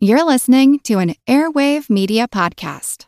[0.00, 3.06] You're listening to an Airwave Media Podcast.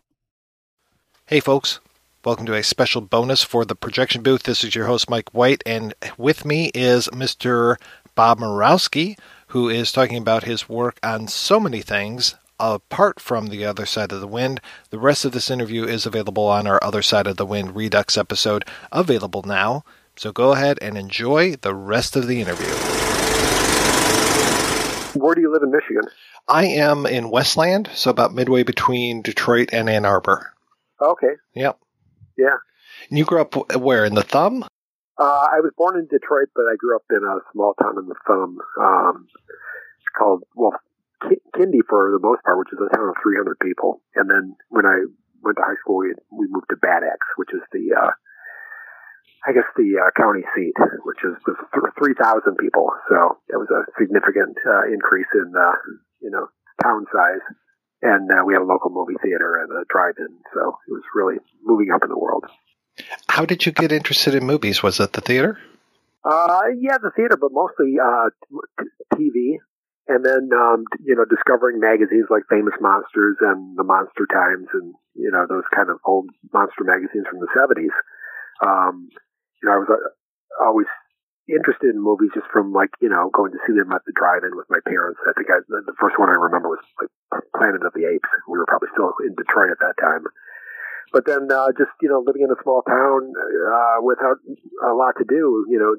[1.27, 1.79] Hey, folks.
[2.25, 4.43] Welcome to a special bonus for the projection booth.
[4.43, 7.77] This is your host, Mike White, and with me is Mr.
[8.17, 9.17] Bob Murawski,
[9.47, 14.11] who is talking about his work on so many things apart from The Other Side
[14.11, 14.61] of the Wind.
[14.91, 18.19] The rest of this interview is available on our Other Side of the Wind Redux
[18.19, 19.85] episode, available now.
[20.17, 22.75] So go ahead and enjoy the rest of the interview.
[25.15, 26.05] Where do you live in Michigan?
[26.49, 30.53] I am in Westland, so about midway between Detroit and Ann Arbor.
[31.01, 31.35] Okay.
[31.55, 31.79] Yep.
[32.37, 32.57] Yeah.
[33.09, 34.05] And you grew up where?
[34.05, 34.65] In the Thumb?
[35.19, 38.07] Uh, I was born in Detroit, but I grew up in a small town in
[38.07, 38.59] the Thumb.
[38.81, 39.29] Um,
[40.01, 40.73] it's called, well,
[41.23, 44.01] Kinde for the most part, which is a town of 300 people.
[44.17, 45.05] And then when I
[45.43, 48.13] went to high school, we, we moved to Bad Axe, which is the, uh,
[49.47, 50.73] I guess the uh, county seat,
[51.05, 52.89] which is was 3,000 people.
[53.09, 55.77] So it was a significant uh, increase in, uh,
[56.21, 56.49] you know,
[56.83, 57.45] town size.
[58.03, 60.39] And uh, we had a local movie theater and a drive-in.
[60.55, 62.45] So it was really moving up in the world.
[63.29, 64.83] How did you get interested in movies?
[64.83, 65.59] Was it the theater?
[66.25, 68.31] Uh, yeah, the theater, but mostly uh,
[69.15, 69.57] TV.
[70.09, 74.95] And then, um, you know, discovering magazines like Famous Monsters and The Monster Times and,
[75.15, 77.95] you know, those kind of old monster magazines from the 70s.
[78.67, 79.09] Um,
[79.63, 80.87] you know, I was uh, always
[81.49, 84.57] interested in movies just from like you know going to see them at the drive-in
[84.57, 85.21] with my parents.
[85.27, 88.29] I think I, the first one I remember was like Planet of the Apes.
[88.49, 90.25] We were probably still in Detroit at that time.
[91.13, 94.39] But then uh, just you know living in a small town uh, without
[94.85, 95.95] a lot to do, you know,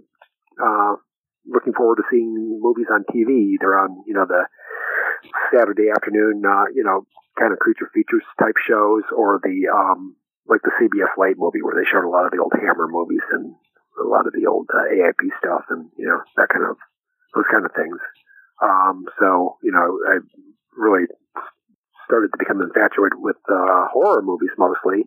[0.61, 0.95] uh,
[1.45, 4.47] looking forward to seeing movies on TV, either on you know the
[5.53, 7.05] Saturday afternoon, uh, you know,
[7.37, 10.15] kind of creature features type shows, or the um,
[10.47, 13.25] like the CBS Late movie where they showed a lot of the old Hammer movies
[13.31, 13.55] and
[13.99, 16.77] a lot of the old uh, AIP stuff and you know that kind of
[17.35, 17.97] those kind of things.
[18.61, 20.19] Um, so you know, I
[20.77, 21.05] really
[22.05, 25.05] started to become infatuated with uh, horror movies mostly,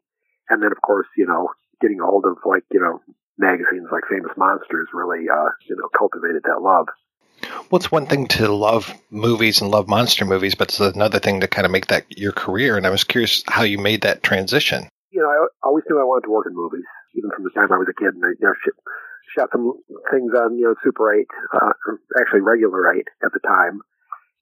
[0.49, 1.49] and then of course you know
[1.81, 3.01] getting a hold of like you know
[3.39, 6.89] magazines like Famous Monsters really uh, you know cultivated that love.
[7.71, 11.41] Well, it's one thing to love movies and love monster movies, but it's another thing
[11.41, 12.77] to kind of make that your career.
[12.77, 14.89] And I was curious how you made that transition.
[15.11, 17.71] You know, I always knew I wanted to work in movies even from the time
[17.73, 18.15] I was a kid.
[18.15, 18.55] And I you know,
[19.35, 19.73] shot some
[20.11, 21.73] things on, you know, Super 8, uh,
[22.21, 23.81] actually regular 8 at the time.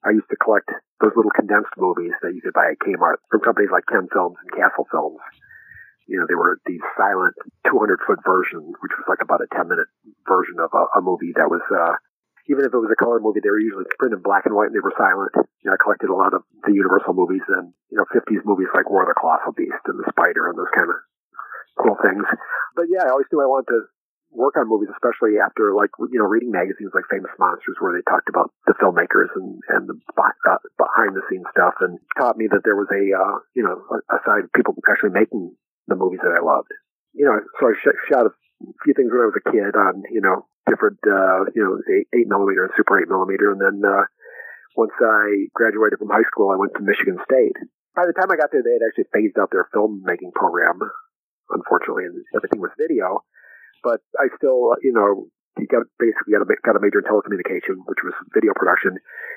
[0.05, 0.69] I used to collect
[0.99, 4.37] those little condensed movies that you could buy at Kmart from companies like Ken Films
[4.43, 5.23] and Castle Films.
[6.11, 7.39] You know, they were these silent
[7.71, 9.87] 200 foot versions, which was like about a 10 minute
[10.27, 11.95] version of a, a movie that was, uh,
[12.51, 14.75] even if it was a color movie, they were usually printed in black and white
[14.75, 15.31] and they were silent.
[15.63, 18.75] You know, I collected a lot of the Universal movies and, you know, 50s movies
[18.75, 20.99] like War of the Colossal Beast and The Spider and those kind of
[21.79, 22.25] cool things.
[22.75, 23.81] But yeah, I always knew I wanted to
[24.33, 28.05] work on movies, especially after like you know reading magazines like Famous Monsters, where they
[28.09, 32.49] talked about the filmmakers and and the uh, behind the scenes stuff, and taught me
[32.49, 33.77] that there was a uh, you know
[34.11, 35.55] a side of people actually making
[35.87, 36.73] the movies that I loved.
[37.13, 38.33] You know, so I sh- shot a
[38.85, 42.09] few things when I was a kid on you know different uh, you know eight,
[42.17, 44.09] eight millimeter and super eight millimeter, and then uh,
[44.77, 47.57] once I graduated from high school, I went to Michigan State.
[47.93, 50.81] By the time I got there, they had actually phased out their filmmaking program
[51.53, 53.25] unfortunately, and everything was video.
[53.83, 55.29] But I still, you know,
[55.69, 58.97] got basically got a got a major in telecommunication, which was video production.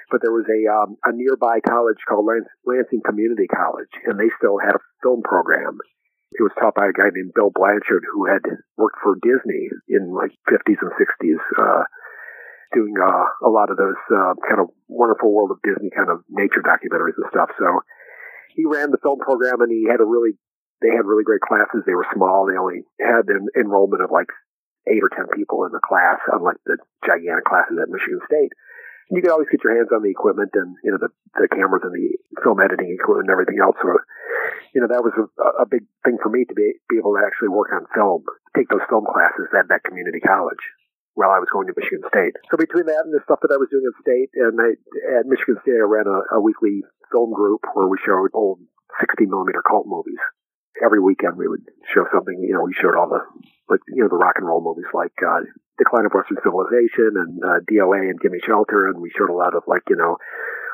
[0.10, 2.28] But there was a um, a nearby college called
[2.66, 5.78] Lansing Community College, and they still had a film program.
[6.36, 8.44] It was taught by a guy named Bill Blanchard, who had
[8.76, 11.84] worked for Disney in like 50s and 60s, uh,
[12.74, 16.28] doing uh, a lot of those uh, kind of wonderful world of Disney kind of
[16.28, 17.52] nature documentaries and stuff.
[17.58, 17.80] So
[18.56, 20.36] he ran the film program, and he had a really
[20.82, 21.84] they had really great classes.
[21.86, 22.46] They were small.
[22.46, 24.30] They only had an enrollment of like
[24.88, 28.52] eight or ten people in the class, unlike the gigantic classes at Michigan State.
[29.10, 31.86] You could always get your hands on the equipment and you know the the cameras
[31.86, 33.78] and the film editing equipment and everything else.
[33.78, 33.94] So,
[34.74, 37.22] you know, that was a, a big thing for me to be be able to
[37.22, 38.26] actually work on film,
[38.58, 40.62] take those film classes at that community college
[41.14, 42.36] while I was going to Michigan State.
[42.52, 44.76] So between that and the stuff that I was doing at State and I,
[45.22, 46.84] at Michigan State, I ran a, a weekly
[47.14, 48.60] film group where we showed old
[49.00, 50.20] 60 millimeter cult movies
[50.84, 51.64] every weekend we would
[51.94, 52.36] show something.
[52.40, 53.24] You know, we showed all the
[53.70, 55.42] like you know the rock and roll movies like uh,
[55.78, 59.56] Decline of Western Civilization and uh, DOA and Gimme Shelter, and we showed a lot
[59.56, 60.18] of like you know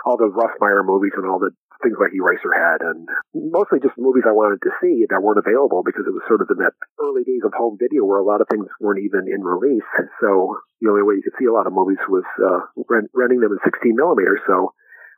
[0.05, 1.51] all the Russ Meyer movies and all the
[1.83, 6.05] things like Eraserhead, and mostly just movies I wanted to see that weren't available because
[6.05, 8.47] it was sort of in that early days of home video where a lot of
[8.49, 9.85] things weren't even in release.
[10.21, 13.41] So the only way you could see a lot of movies was uh, rent, renting
[13.41, 14.39] them in 16 millimeters.
[14.45, 14.73] So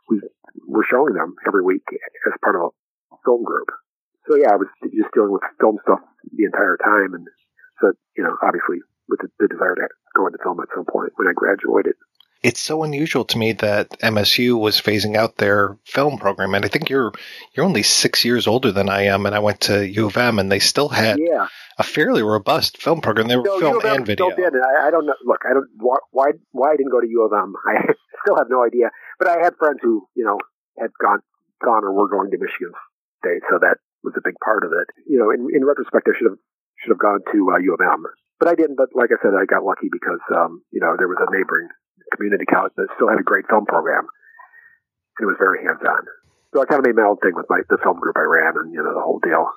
[0.08, 0.22] we
[0.68, 2.72] were showing them every week as part of
[3.12, 3.68] a film group
[4.28, 6.00] so yeah, I was just dealing with film stuff
[6.36, 7.28] the entire time, and
[7.82, 8.80] so you know, obviously
[9.10, 11.96] with the, the desire to go into film at some point when I graduated.
[12.42, 16.68] it's so unusual to me that MSU was phasing out their film program, and I
[16.68, 17.12] think you're
[17.54, 20.40] you're only six years older than I am, and I went to U of M,
[20.40, 21.48] and they still had yeah.
[21.78, 23.28] a fairly robust film program.
[23.28, 24.30] They were No, film U of M and video.
[24.30, 24.54] Did.
[24.54, 25.16] and I, I don't know.
[25.26, 27.56] Look, I don't why why why I didn't go to U of M.
[27.68, 27.94] I
[28.24, 28.90] still have no idea.
[29.20, 30.38] But I had friends who you know
[30.80, 31.20] had gone
[31.64, 32.72] gone or were going to Michigan
[33.20, 34.88] State, so that was a big part of it.
[35.08, 36.40] You know, in, in retrospect, I should have
[36.80, 38.04] should have gone to uh, U of M,
[38.40, 38.76] but I didn't.
[38.76, 41.70] But like I said, I got lucky because um, you know there was a neighboring
[42.16, 44.06] community college that still had a great film program,
[45.18, 46.04] and it was very hands on.
[46.54, 48.54] So I kind of made my own thing with my the film group I ran,
[48.58, 49.50] and you know the whole deal.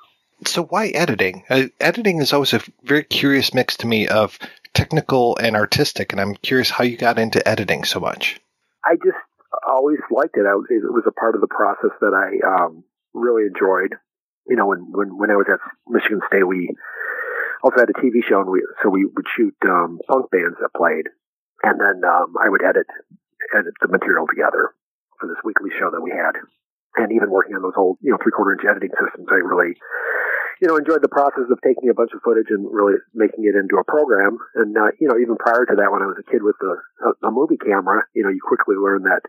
[0.45, 1.43] So why editing?
[1.49, 4.37] Uh, editing is always a very curious mix to me of
[4.73, 8.39] technical and artistic, and I'm curious how you got into editing so much.
[8.85, 9.17] I just
[9.67, 10.45] always liked it.
[10.45, 12.83] I, it was a part of the process that I um,
[13.13, 13.95] really enjoyed.
[14.47, 16.71] You know, when, when when I was at Michigan State, we
[17.63, 20.73] also had a TV show, and we so we would shoot um, punk bands that
[20.75, 21.07] played,
[21.63, 22.87] and then um, I would edit
[23.55, 24.73] edit the material together
[25.19, 26.37] for this weekly show that we had.
[26.97, 29.77] And even working on those old, you know, three quarter inch editing systems, I really,
[30.61, 33.53] you know, enjoyed the process of taking a bunch of footage and really making it
[33.53, 34.37] into a program.
[34.55, 36.73] And uh, you know, even prior to that, when I was a kid with a,
[37.05, 39.21] a, a movie camera, you know, you quickly learn that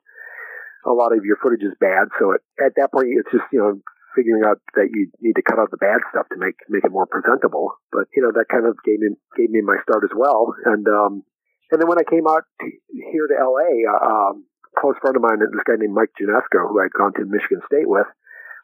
[0.86, 2.08] a lot of your footage is bad.
[2.18, 3.80] So it, at that point, it's just you know
[4.14, 6.92] figuring out that you need to cut out the bad stuff to make make it
[6.92, 7.76] more presentable.
[7.92, 10.54] But you know that kind of gave me gave me my start as well.
[10.64, 11.22] And um,
[11.70, 15.22] and then when I came out here to LA, uh, um, a close friend of
[15.22, 18.08] mine, this guy named Mike Janesco, who I'd gone to Michigan State with,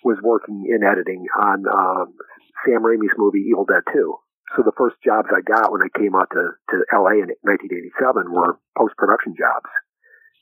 [0.04, 2.14] was working in editing on um,
[2.64, 4.16] Sam Raimi's movie Evil Dead 2.
[4.56, 8.30] So the first jobs I got when I came out to, to LA in 1987
[8.30, 9.68] were post production jobs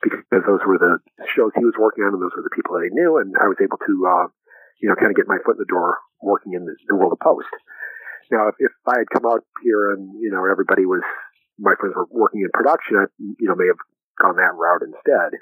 [0.02, 0.98] because those were the
[1.34, 3.46] shows he was working on and those were the people that I knew, and I
[3.46, 4.26] was able to, uh,
[4.82, 7.22] you know, kind of get my foot in the door working in the, world of
[7.22, 7.48] post.
[8.30, 11.02] Now, if, if I had come out here and you know everybody was
[11.58, 13.80] my friends were working in production, I you know may have
[14.20, 15.38] gone that route instead.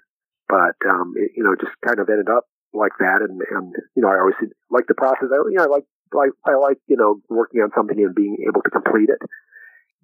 [0.48, 2.44] But um, it, you know, just kind of ended up
[2.74, 4.36] like that, and and you know, I always
[4.70, 5.32] like the process.
[5.32, 8.44] I you know, I like like I like you know working on something and being
[8.46, 9.22] able to complete it.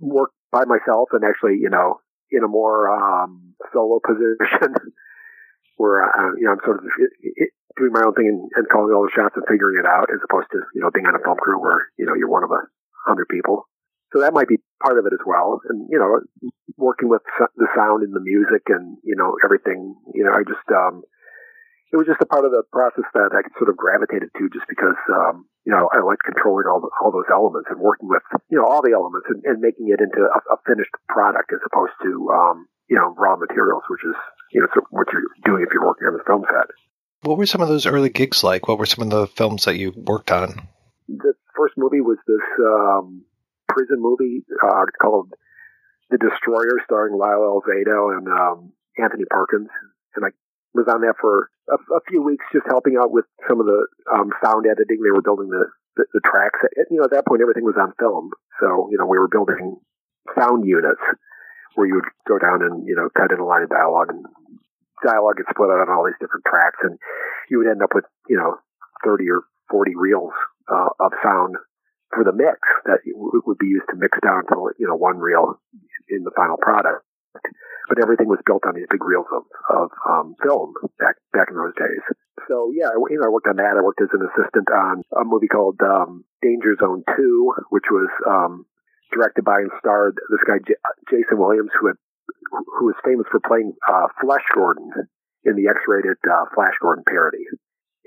[0.00, 2.00] Work by myself and actually you know
[2.30, 4.74] in a more um, solo position
[5.76, 6.90] where uh, you know I'm sort of
[7.76, 10.20] doing my own thing and, and calling all the shots and figuring it out, as
[10.24, 12.50] opposed to you know being on a film crew where you know you're one of
[12.50, 12.62] a
[13.06, 13.68] hundred people.
[14.12, 15.60] So that might be part of it as well.
[15.68, 16.20] And you know,
[16.76, 17.22] working with
[17.56, 19.94] the sound and the music and you know everything.
[20.14, 21.02] You know, I just um,
[21.92, 24.66] it was just a part of the process that I sort of gravitated to, just
[24.68, 28.22] because um, you know I like controlling all the, all those elements and working with
[28.50, 31.62] you know all the elements and, and making it into a, a finished product as
[31.66, 34.16] opposed to um, you know raw materials, which is
[34.52, 36.70] you know what you're doing if you're working on the film set.
[37.26, 38.68] What were some of those early gigs like?
[38.68, 40.68] What were some of the films that you worked on?
[41.08, 43.24] The first movie was this um,
[43.68, 45.34] prison movie uh, called
[46.08, 49.68] The Destroyer, starring Lyle Alzado and um, Anthony Perkins,
[50.14, 50.28] and I
[50.72, 53.86] was on that for a, a, few weeks, just helping out with some of the
[54.14, 55.02] um, sound editing.
[55.02, 56.60] They were building the, the, the tracks.
[56.90, 58.30] You know, at that point, everything was on film,
[58.60, 59.80] so you know we were building
[60.38, 61.02] sound units
[61.74, 64.24] where you would go down and you know cut in a line of dialogue and
[65.04, 66.98] dialogue gets split out on all these different tracks, and
[67.50, 68.56] you would end up with you know
[69.04, 70.32] thirty or forty reels
[70.70, 71.56] uh, of sound
[72.14, 75.60] for the mix that would be used to mix down to you know one reel
[76.08, 77.04] in the final product.
[77.88, 81.56] But everything was built on these big reels of, of um, film back back in
[81.56, 82.02] those days.
[82.48, 83.78] So yeah, you know, I worked on that.
[83.78, 88.10] I worked as an assistant on a movie called um, Danger Zone Two, which was
[88.26, 88.66] um,
[89.12, 91.96] directed by and starred this guy J- Jason Williams, who had
[92.78, 94.90] who was famous for playing uh, Flash Gordon
[95.44, 97.44] in the X-rated uh, Flash Gordon parody.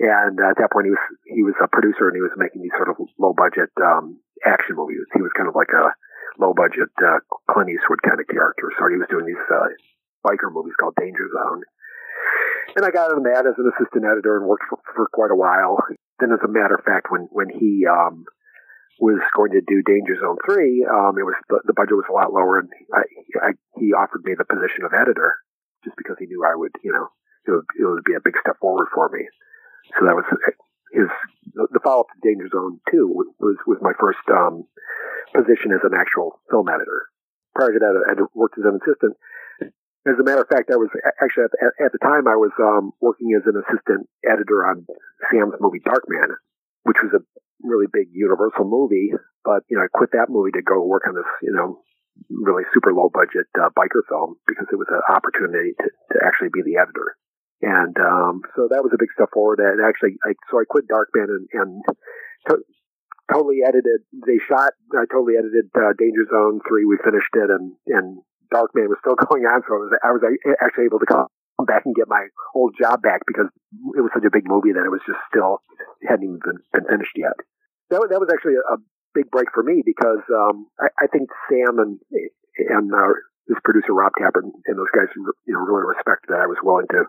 [0.00, 2.72] And at that point, he was he was a producer, and he was making these
[2.76, 5.04] sort of low budget um, action movies.
[5.12, 5.92] He was kind of like a
[6.40, 7.20] low budget uh,
[7.52, 8.72] Clint Eastwood kind of character.
[8.80, 9.68] So he was doing these uh,
[10.24, 11.62] biker movies called Danger Zone.
[12.76, 15.36] And I got on that as an assistant editor and worked for, for quite a
[15.36, 15.84] while.
[16.16, 18.24] Then, as a matter of fact, when when he um,
[19.00, 22.12] was going to do Danger Zone three, um, it was the, the budget was a
[22.12, 23.02] lot lower, and I,
[23.40, 25.40] I, he offered me the position of editor
[25.82, 27.08] just because he knew I would, you know,
[27.48, 29.24] it would, it would be a big step forward for me.
[29.96, 30.28] So that was
[30.92, 31.08] his
[31.54, 33.08] the follow up to Danger Zone two
[33.40, 34.68] was was my first um,
[35.34, 37.08] position as an actual film editor.
[37.54, 39.16] Prior to that, I had worked as an assistant.
[40.06, 40.88] As a matter of fact, I was
[41.20, 44.86] actually at the, at the time I was um, working as an assistant editor on
[45.28, 46.36] Sam's movie Darkman,
[46.84, 47.20] which was a
[47.62, 49.12] really big Universal movie.
[49.44, 51.80] But you know, I quit that movie to go work on this, you know,
[52.28, 56.52] really super low budget uh, biker film because it was an opportunity to, to actually
[56.52, 57.16] be the editor.
[57.62, 59.60] And um, so that was a big step forward.
[59.60, 61.70] And actually, I, so I quit Darkman and, and
[62.48, 62.56] to,
[63.32, 64.02] totally edited.
[64.26, 64.72] They shot.
[64.96, 66.84] I totally edited uh, Danger Zone three.
[66.84, 68.20] We finished it, and and
[68.52, 70.22] Darkman was still going on, so I was I was
[70.60, 71.28] actually able to come
[71.66, 73.46] back and get my old job back because
[73.96, 75.60] it was such a big movie that it was just still
[76.08, 77.36] hadn't even been, been finished yet.
[77.90, 78.78] That that was actually a, a
[79.14, 81.98] big break for me because um, I, I think Sam and
[82.58, 83.14] and uh,
[83.48, 86.58] his producer Rob Tapert and, and those guys you know really respected that I was
[86.62, 87.04] willing to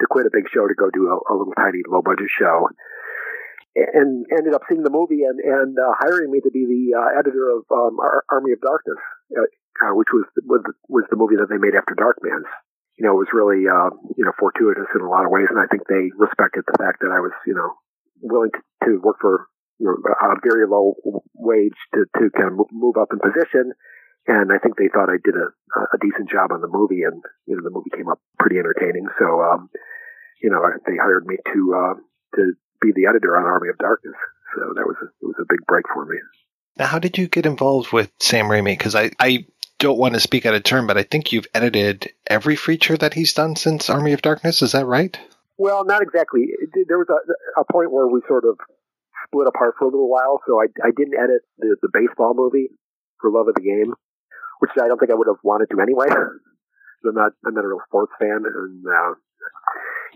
[0.00, 2.68] to quit a big show to go do a, a little tiny low budget show
[3.76, 7.18] and ended up seeing the movie and and uh, hiring me to be the uh,
[7.20, 9.00] editor of um, Army of Darkness,
[9.36, 9.44] uh,
[9.84, 12.48] uh, which was was was the movie that they made after Darkman's.
[12.96, 15.60] You know, it was really uh, you know fortuitous in a lot of ways, and
[15.60, 17.76] I think they respected the fact that I was you know
[18.24, 19.44] willing to, to work for
[19.78, 20.94] you know, a very low
[21.34, 23.72] wage to to kind of move up in position.
[24.26, 25.54] And I think they thought I did a,
[25.94, 29.06] a decent job on the movie, and you know the movie came up pretty entertaining.
[29.18, 29.70] So, um,
[30.42, 31.94] you know, they hired me to uh,
[32.36, 34.16] to be the editor on Army of Darkness.
[34.54, 36.16] So that was a, it was a big break for me.
[36.78, 38.76] Now, how did you get involved with Sam Raimi?
[38.76, 39.46] Because I, I
[39.78, 43.14] don't want to speak out of turn, but I think you've edited every feature that
[43.14, 44.60] he's done since Army of Darkness.
[44.62, 45.18] Is that right?
[45.58, 46.48] Well, not exactly.
[46.86, 48.58] There was a, a point where we sort of
[49.26, 52.70] split apart for a little while, so I, I didn't edit the, the baseball movie
[53.20, 53.94] for Love of the Game,
[54.60, 56.08] which I don't think I would have wanted to anyway.
[57.06, 59.14] I'm not I'm not a real sports fan, and uh,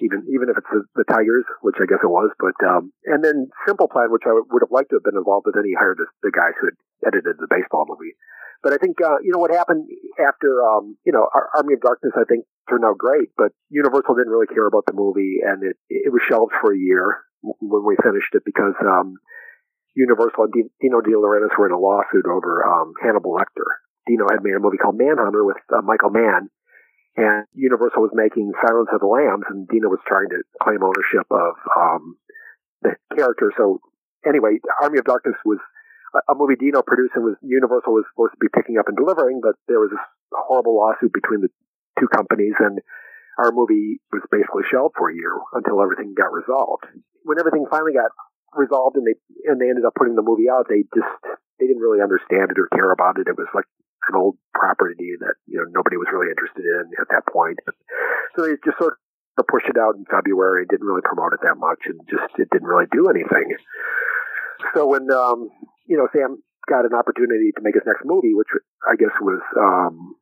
[0.02, 2.30] even even if it's the, the Tigers, which I guess it was.
[2.38, 5.44] But um, and then Simple Plan, which I would have liked to have been involved,
[5.44, 8.16] but then he hired the, the guys who had edited the baseball movie.
[8.62, 9.88] But I think uh, you know what happened
[10.18, 12.12] after um, you know Army of Darkness.
[12.16, 15.76] I think turned out great, but Universal didn't really care about the movie, and it
[15.88, 19.16] it was shelved for a year when we finished it because um,
[19.94, 23.66] Universal and Dino De Laurentiis were in a lawsuit over um, Hannibal Lecter.
[24.06, 26.48] Dino had made a movie called Manhunter with uh, Michael Mann,
[27.16, 31.26] and Universal was making Silence of the Lambs, and Dino was trying to claim ownership
[31.30, 32.16] of um,
[32.82, 33.52] the character.
[33.56, 33.80] So
[34.26, 35.58] anyway, Army of Darkness was
[36.28, 39.40] a, movie Dino produced and was Universal was supposed to be picking up and delivering,
[39.42, 41.50] but there was this horrible lawsuit between the
[41.98, 42.80] two companies, and
[43.38, 46.86] our movie was basically shelved for a year until everything got resolved.
[47.30, 48.10] When everything finally got
[48.58, 49.14] resolved and they
[49.46, 51.14] and they ended up putting the movie out, they just
[51.62, 53.30] they didn't really understand it or care about it.
[53.30, 53.70] It was like
[54.10, 57.62] an old property that you know nobody was really interested in at that point.
[58.34, 58.98] So they just sort
[59.38, 62.50] of pushed it out in February, didn't really promote it that much, and just it
[62.50, 63.54] didn't really do anything.
[64.74, 65.54] So when um,
[65.86, 68.50] you know Sam got an opportunity to make his next movie, which
[68.82, 70.18] I guess was um,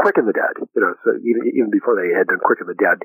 [0.00, 2.68] Quick and the Dead, you know, so even even before they had done Quick and
[2.68, 3.04] the Dead,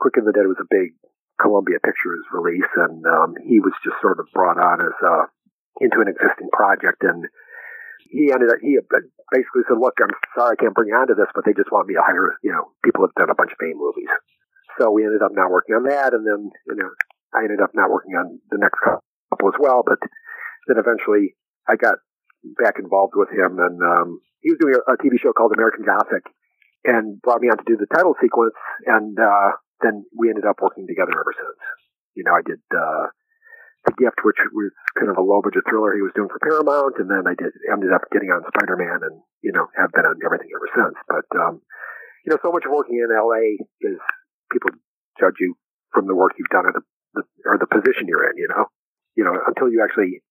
[0.00, 0.96] Quick and the Dead was a big
[1.42, 5.26] Columbia Pictures release, and um, he was just sort of brought on as uh,
[5.82, 7.26] into an existing project and
[8.12, 8.76] he ended up, he
[9.32, 11.88] basically said, look, I'm sorry I can't bring you onto this, but they just want
[11.88, 14.12] me to hire, you know, people have done a bunch of fame movies.
[14.76, 16.12] So we ended up not working on that.
[16.12, 16.92] And then, you know,
[17.32, 19.80] I ended up not working on the next couple as well.
[19.80, 19.96] But
[20.68, 22.04] then eventually I got
[22.60, 25.84] back involved with him and, um, he was doing a, a TV show called American
[25.88, 26.28] Gothic
[26.84, 28.54] and brought me on to do the title sequence.
[28.84, 31.60] And, uh, then we ended up working together ever since.
[32.14, 33.10] You know, I did, uh,
[33.84, 37.02] the Gift, which was kind of a low budget thriller he was doing for Paramount,
[37.02, 40.06] and then I did ended up getting on Spider Man, and you know have been
[40.06, 40.94] on everything ever since.
[41.10, 41.62] But um,
[42.22, 43.98] you know, so much working in LA is
[44.54, 44.70] people
[45.18, 45.58] judge you
[45.90, 46.84] from the work you've done or the,
[47.14, 48.38] the or the position you're in.
[48.38, 48.70] You know,
[49.16, 50.22] you know until you actually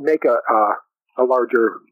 [0.00, 0.74] make a uh,
[1.20, 1.84] a larger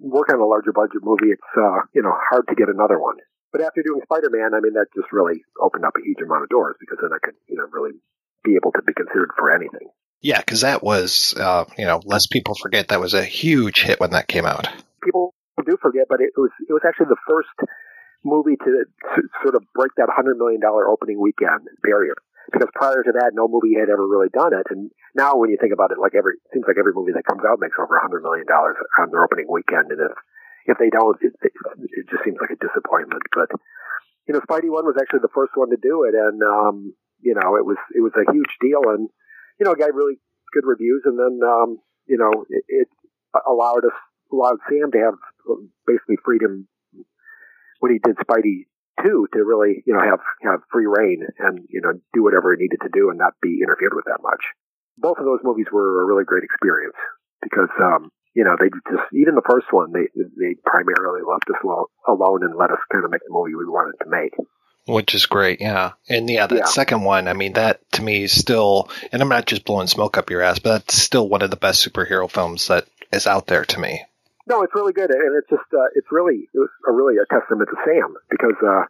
[0.00, 3.16] work on a larger budget movie, it's uh, you know hard to get another one.
[3.52, 6.44] But after doing Spider Man, I mean that just really opened up a huge amount
[6.44, 7.98] of doors because then I could you know really
[8.44, 9.88] be able to be considered for anything.
[10.20, 14.00] Yeah, because that was, uh, you know, less people forget that was a huge hit
[14.00, 14.68] when that came out.
[15.02, 17.48] People do forget, but it was it was actually the first
[18.24, 18.84] movie to,
[19.16, 22.14] to sort of break that hundred million dollar opening weekend barrier.
[22.52, 24.66] Because prior to that, no movie had ever really done it.
[24.70, 27.24] And now, when you think about it, like every it seems like every movie that
[27.24, 29.92] comes out makes over a hundred million dollars on their opening weekend.
[29.92, 30.12] And if
[30.66, 33.22] if they don't, it, it, it just seems like a disappointment.
[33.34, 33.50] But
[34.26, 37.34] you know, Spidey One was actually the first one to do it, and um, you
[37.34, 38.82] know, it was it was a huge deal.
[38.88, 39.08] And
[39.58, 40.20] you know, got really
[40.52, 42.88] good reviews, and then um, you know, it, it
[43.46, 43.98] allowed us
[44.32, 45.14] allowed Sam to have
[45.86, 46.68] basically freedom
[47.80, 48.70] when he did Spidey
[49.02, 52.62] two to really you know have have free reign and you know do whatever he
[52.62, 54.44] needed to do and not be interfered with that much.
[54.98, 56.96] Both of those movies were a really great experience
[57.42, 61.62] because um, you know they just even the first one they they primarily left us
[62.06, 64.34] alone and let us kind of make the movie we wanted to make.
[64.86, 65.92] Which is great, yeah.
[66.08, 66.64] And yeah, that yeah.
[66.64, 70.16] second one, I mean, that to me is still, and I'm not just blowing smoke
[70.16, 73.46] up your ass, but that's still one of the best superhero films that is out
[73.46, 74.02] there to me.
[74.48, 77.26] No, it's really good, and it's just, uh, it's really, it was a really a
[77.32, 78.84] testament to Sam because uh,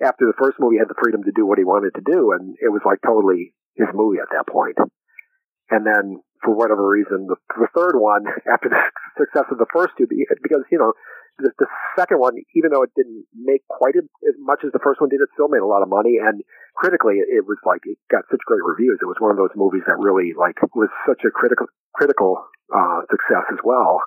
[0.00, 2.32] after the first movie, he had the freedom to do what he wanted to do,
[2.32, 4.78] and it was like totally his movie at that point.
[5.70, 8.82] And then, for whatever reason, the, the third one, after the
[9.18, 10.06] success of the first two,
[10.42, 10.92] because you know,
[11.38, 14.04] the, the second one, even though it didn't make quite as
[14.38, 16.18] much as the first one did, it still made a lot of money.
[16.20, 16.42] And
[16.76, 18.98] critically, it, was like it got such great reviews.
[19.00, 22.44] It was one of those movies that really like was such a critical critical
[22.74, 24.00] uh, success as well.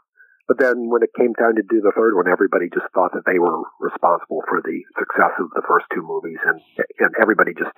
[0.47, 3.25] But then when it came time to do the third one, everybody just thought that
[3.25, 6.61] they were responsible for the success of the first two movies, and
[7.01, 7.73] and everybody just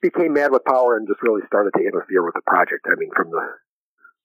[0.00, 2.86] became mad with power and just really started to interfere with the project.
[2.86, 3.42] I mean, from the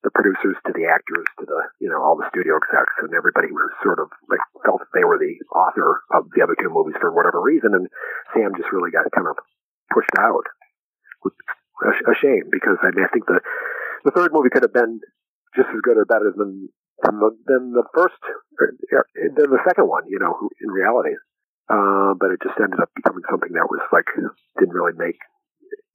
[0.04, 3.48] the producers to the actors to the you know all the studio execs and everybody
[3.48, 6.94] was sort of like felt that they were the author of the other two movies
[7.00, 7.88] for whatever reason and
[8.36, 9.40] Sam just really got kind of
[9.88, 10.44] pushed out
[11.24, 13.40] a, a shame because I mean I think the
[14.04, 15.00] the third movie could have been
[15.56, 16.68] just as good or better than
[17.00, 18.20] than the, than the first
[18.60, 21.16] than the second one you know in reality
[21.72, 24.12] uh, but it just ended up becoming something that was like
[24.60, 25.16] didn't really make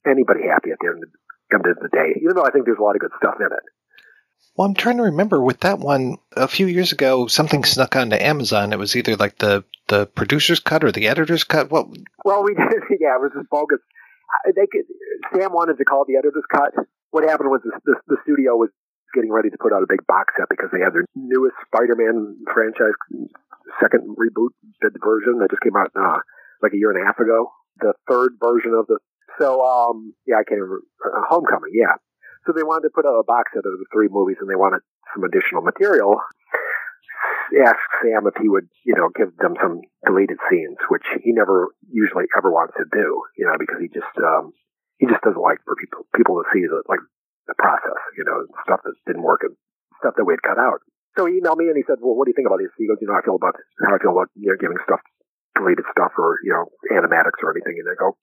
[0.06, 1.10] anybody happy at the end of,
[1.52, 3.46] end of the day even though I think there's a lot of good stuff in
[3.46, 3.64] it
[4.56, 7.28] well, I'm trying to remember with that one a few years ago.
[7.28, 8.72] Something snuck onto Amazon.
[8.72, 11.70] It was either like the the producer's cut or the editor's cut.
[11.70, 11.88] What?
[12.24, 13.00] Well, we did.
[13.00, 13.78] Yeah, it was just bogus.
[14.44, 14.86] They could,
[15.32, 16.74] Sam wanted to call it the editor's cut.
[17.10, 18.70] What happened was the, the, the studio was
[19.14, 22.36] getting ready to put out a big box set because they had their newest Spider-Man
[22.52, 22.94] franchise
[23.82, 24.54] second reboot
[25.02, 26.22] version that just came out uh,
[26.62, 27.50] like a year and a half ago.
[27.80, 28.98] The third version of the
[29.40, 31.96] so um yeah I can't remember uh, Homecoming yeah
[32.46, 34.56] so they wanted to put out a box set of the three movies and they
[34.56, 34.80] wanted
[35.12, 36.16] some additional material.
[37.50, 41.74] Asked Sam if he would, you know, give them some deleted scenes, which he never
[41.90, 44.54] usually ever wants to do, you know, because he just, um,
[45.02, 47.02] he just doesn't like for people, people to see the, like,
[47.50, 49.58] the process, you know, stuff that didn't work and
[49.98, 50.78] stuff that we had cut out.
[51.18, 52.70] So he emailed me and he said, well, what do you think about this?
[52.78, 55.02] He goes, you know, I feel about, how I feel about, you know, giving stuff,
[55.58, 57.82] deleted stuff or, you know, animatics or anything.
[57.82, 58.14] And I go,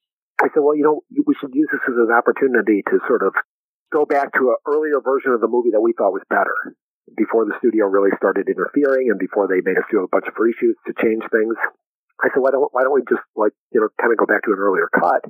[0.42, 3.34] I said, well, you know, we should use this as an opportunity to sort of
[3.92, 6.54] go back to an earlier version of the movie that we thought was better
[7.16, 10.36] before the studio really started interfering and before they made us do a bunch of
[10.36, 11.56] reshoots to change things.
[12.22, 14.42] I said, why don't why don't we just like you know kind of go back
[14.44, 15.22] to an earlier cut,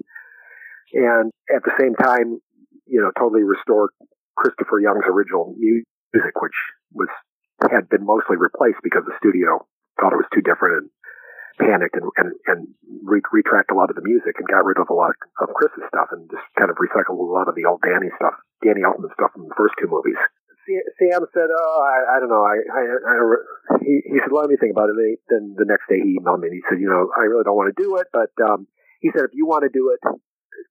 [0.94, 2.40] and at the same time,
[2.88, 3.92] you know, totally restore
[4.36, 6.56] Christopher Young's original music, which
[6.93, 7.10] was
[7.70, 9.67] had been mostly replaced because the studio
[10.00, 10.89] thought it was too different and
[11.58, 12.60] panicked and, and, and
[13.04, 15.86] re- retracked a lot of the music and got rid of a lot of Chris's
[15.89, 19.13] stuff and just kind of recycled a lot of the old Danny stuff, Danny Elfman
[19.13, 20.17] stuff from the first two movies.
[20.67, 22.43] Sam said, "Oh, I, I don't know.
[22.43, 23.15] I, I, I
[23.80, 26.43] he, he said, let me think about it." And then the next day he emailed
[26.43, 28.67] me and he said, "You know, I really don't want to do it, but um,
[29.00, 30.04] he said if you want to do it,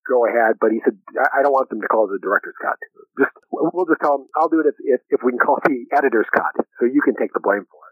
[0.05, 2.61] go ahead." But he said, "I, I don't want them to call it the director's
[2.61, 2.77] cut.
[3.17, 5.69] Just we'll just tell them I'll do it if if, if we can call it
[5.69, 7.86] the editor's cut, so you can take the blame for it."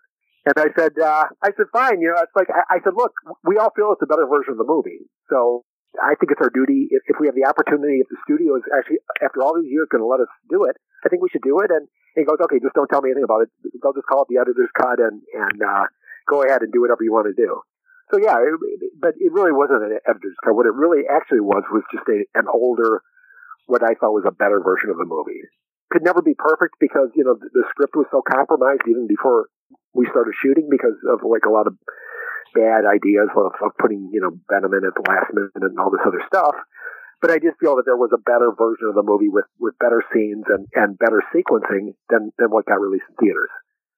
[0.45, 2.01] And I said, uh, I said, fine.
[2.01, 3.13] You know, it's like, I, I said, look,
[3.45, 5.09] we all feel it's a better version of the movie.
[5.33, 5.65] So
[5.97, 8.65] I think it's our duty, if, if we have the opportunity, if the studio is
[8.77, 11.47] actually, after all these years, going to let us do it, I think we should
[11.47, 11.73] do it.
[11.73, 13.51] And he goes, okay, just don't tell me anything about it.
[13.81, 15.89] They'll just call it the editor's cut and, and, uh,
[16.29, 17.61] go ahead and do whatever you want to do.
[18.13, 18.53] So yeah, it,
[19.01, 20.53] but it really wasn't an editor's cut.
[20.53, 23.01] What it really actually was was just a, an older,
[23.65, 25.41] what I thought was a better version of the movie.
[25.89, 29.49] Could never be perfect because, you know, the, the script was so compromised even before
[29.95, 31.79] we started shooting because of like a lot of
[32.55, 35.91] bad ideas of, of putting, you know, Venom in at the last minute and all
[35.91, 36.55] this other stuff.
[37.21, 39.79] But I did feel that there was a better version of the movie with, with
[39.79, 43.51] better scenes and, and better sequencing than, than what got released in theaters.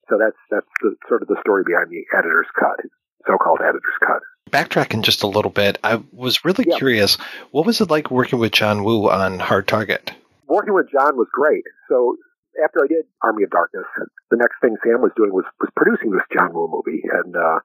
[0.09, 2.78] So that's, that's the, sort of the story behind the editor's cut,
[3.26, 4.22] so-called editor's cut.
[4.50, 7.16] Backtracking just a little bit, I was really curious.
[7.50, 10.12] What was it like working with John Woo on Hard Target?
[10.46, 11.64] Working with John was great.
[11.88, 12.16] So
[12.62, 13.86] after I did Army of Darkness,
[14.30, 17.60] the next thing Sam was doing was was producing this John Woo movie and uh,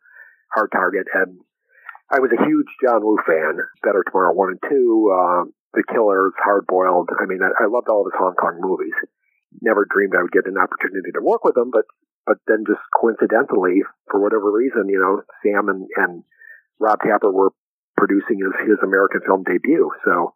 [0.53, 1.39] Hard Target, and
[2.11, 3.59] I was a huge John Woo fan.
[3.83, 7.09] Better Tomorrow one and two, uh, The Killers, Hard Boiled.
[7.15, 8.95] I mean, I, I loved all of his Hong Kong movies.
[9.61, 11.85] Never dreamed I would get an opportunity to work with him, but
[12.25, 16.23] but then just coincidentally, for whatever reason, you know, Sam and and
[16.79, 17.51] Rob Tapert were
[17.97, 19.91] producing his his American film debut.
[20.05, 20.33] So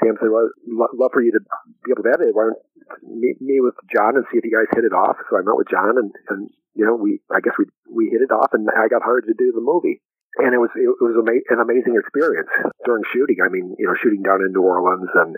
[0.00, 0.48] Sam said, "Well,
[0.94, 1.40] love for you to
[1.84, 2.34] be able to edit.
[2.34, 2.62] Why don't
[3.02, 5.56] meet me with John and see if you guys hit it off?" So I met
[5.56, 8.68] with John, and and you know, we I guess we we hit it off, and
[8.70, 10.00] I got hired to do the movie,
[10.38, 12.50] and it was it was an amazing experience
[12.84, 13.42] during shooting.
[13.44, 15.36] I mean, you know, shooting down in New Orleans, and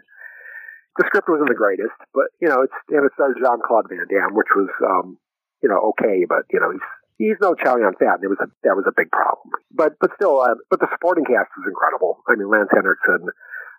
[0.98, 4.04] the script wasn't the greatest, but you know, it's and it stars Jean Claude Van
[4.10, 5.16] Damme, which was um,
[5.62, 6.88] you know okay, but you know he's
[7.20, 8.20] he's no Chow Yun Fat.
[8.20, 9.52] And it was a, that was a big problem.
[9.70, 12.24] But but still, uh, but the supporting cast is incredible.
[12.26, 13.28] I mean, Lance Henriksen,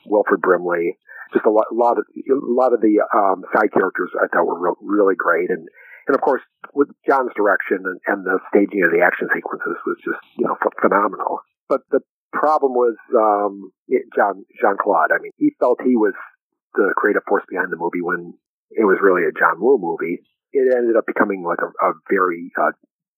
[0.06, 0.98] Wilford Brimley,
[1.34, 4.48] just a lot, a lot of a lot of the um, side characters I thought
[4.48, 5.68] were re- really great, and
[6.08, 6.42] and of course
[6.74, 10.56] with John's direction and, and the staging of the action sequences was just you know
[10.62, 11.40] ph- phenomenal.
[11.70, 12.02] But the
[12.34, 13.72] problem was um,
[14.16, 15.12] John Jean Claude.
[15.12, 16.14] I mean, he felt he was
[16.74, 18.34] the creative force behind the movie when
[18.72, 20.24] it was really a John Woo movie.
[20.54, 22.72] It ended up becoming like a, a very uh,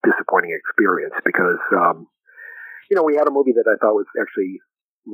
[0.05, 2.07] disappointing experience because, um,
[2.89, 4.59] you know, we had a movie that I thought was actually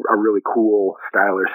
[0.09, 1.51] a really cool, stylish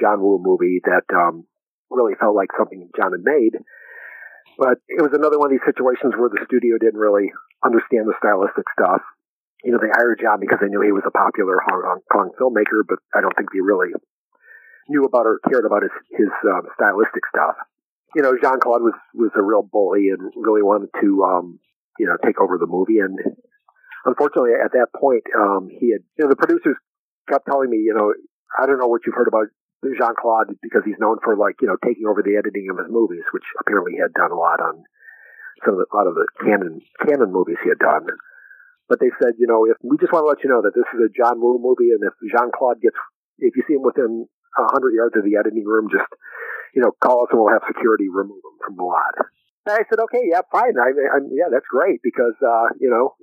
[0.00, 1.44] John Woo movie that um,
[1.90, 3.56] really felt like something John had made.
[4.58, 7.32] But it was another one of these situations where the studio didn't really
[7.64, 9.02] understand the stylistic stuff.
[9.64, 12.84] You know, they hired John because they knew he was a popular Hong Kong filmmaker,
[12.88, 13.92] but I don't think they really
[14.88, 17.56] knew about or cared about his his um, stylistic stuff.
[18.14, 21.58] You know, Jean Claude was was a real bully and really wanted to um,
[21.98, 23.00] you know take over the movie.
[23.00, 23.18] And
[24.04, 26.76] unfortunately, at that point, um, he had you know the producers
[27.28, 28.14] kept telling me, you know,
[28.58, 29.48] I don't know what you've heard about
[29.84, 32.90] Jean Claude because he's known for like you know taking over the editing of his
[32.90, 34.82] movies, which apparently he had done a lot on
[35.64, 38.06] some of the, a lot of the Cannon Cannon movies he had done.
[38.88, 40.86] But they said, you know, if we just want to let you know that this
[40.94, 42.96] is a John Woo movie, and if Jean Claude gets,
[43.38, 44.26] if you see him within
[44.58, 46.06] a hundred yards of the editing room, just
[46.74, 49.16] you know, call us and we'll have security remove him from the lot.
[49.64, 50.78] And I said, okay, yeah, fine.
[50.78, 53.16] I, I'm, yeah, that's great because uh, you know,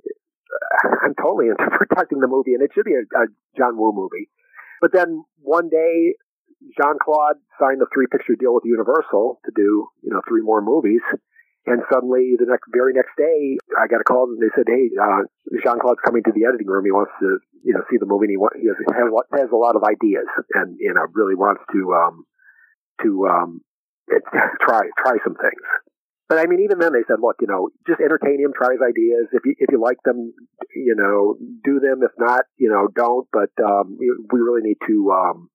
[1.00, 3.24] I'm totally into protecting the movie, and it should be a, a
[3.56, 4.30] John Woo movie.
[4.80, 6.14] But then one day,
[6.76, 10.62] Jean Claude signed a three picture deal with Universal to do, you know, three more
[10.62, 11.02] movies.
[11.66, 14.90] And suddenly, the next, very next day, I got a call and they said, "Hey,
[15.00, 15.24] uh,
[15.64, 16.84] Jean Claude's coming to the editing room.
[16.84, 18.28] He wants to, you know, see the movie.
[18.28, 18.76] And he, want, he has,
[19.32, 22.24] has a lot of ideas, and you know, really wants to, um,
[23.00, 23.60] to um,
[24.60, 25.64] try try some things."
[26.28, 28.80] But I mean, even then, they said, "Look, you know, just entertain him, try his
[28.80, 29.28] ideas.
[29.32, 30.32] If you if you like them,
[30.74, 32.00] you know, do them.
[32.02, 33.28] If not, you know, don't.
[33.32, 35.50] But um, we really need to um,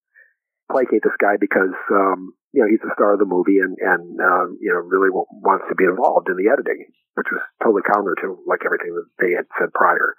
[0.72, 4.22] placate this guy because um, you know he's the star of the movie and and
[4.22, 7.82] um, you know really w- wants to be involved in the editing, which was totally
[7.82, 10.14] counter to like everything that they had said prior.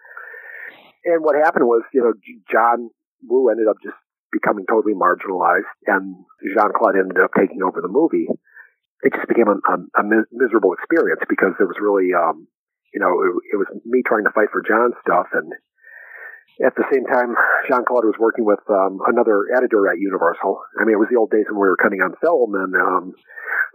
[1.04, 2.12] And what happened was, you know,
[2.50, 2.90] John
[3.24, 3.96] Woo ended up just
[4.32, 8.26] becoming totally marginalized, and Jean Claude ended up taking over the movie.
[9.02, 12.46] It just became a, a, a miserable experience because there was really, um,
[12.92, 15.52] you know, it, it was me trying to fight for John's stuff and
[16.60, 17.34] at the same time,
[17.68, 20.60] Jean Claude was working with um, another editor at Universal.
[20.78, 23.14] I mean, it was the old days when we were cutting on film, and um,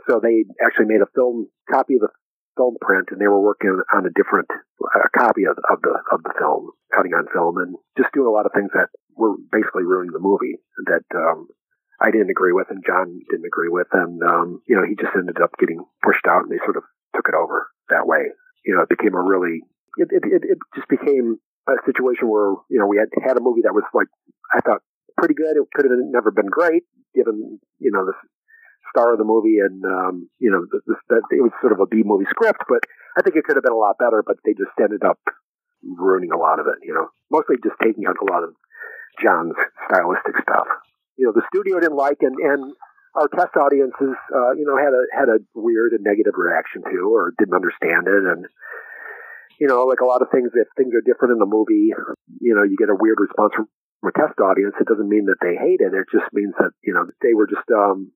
[0.07, 2.13] so they actually made a film copy of the
[2.57, 6.21] film print, and they were working on a different uh, copy of, of the of
[6.23, 9.83] the film, cutting on film, and just doing a lot of things that were basically
[9.83, 11.47] ruining the movie that um,
[12.01, 15.15] I didn't agree with, and John didn't agree with, and um, you know, he just
[15.15, 16.83] ended up getting pushed out, and they sort of
[17.15, 18.31] took it over that way.
[18.65, 19.61] You know, it became a really
[19.97, 23.61] it, it, it just became a situation where you know we had had a movie
[23.63, 24.07] that was like
[24.53, 24.81] I thought
[25.17, 25.55] pretty good.
[25.55, 26.83] It could have never been great
[27.15, 28.13] given you know the
[28.91, 31.79] star of the movie and um, you know the, the, the, it was sort of
[31.79, 32.83] a B movie script, but
[33.17, 34.23] I think it could have been a lot better.
[34.25, 35.19] But they just ended up
[35.83, 36.83] ruining a lot of it.
[36.83, 38.51] You know, mostly just taking out a lot of
[39.21, 39.55] John's
[39.87, 40.67] stylistic stuff.
[41.17, 42.73] You know, the studio didn't like and and
[43.15, 46.99] our test audiences, uh, you know, had a had a weird and negative reaction to,
[47.07, 48.45] or didn't understand it, and
[49.59, 51.95] you know, like a lot of things, if things are different in the movie,
[52.41, 53.67] you know, you get a weird response from
[54.03, 54.75] a test audience.
[54.79, 55.95] It doesn't mean that they hate it.
[55.95, 58.11] It just means that, you know, they were just, um,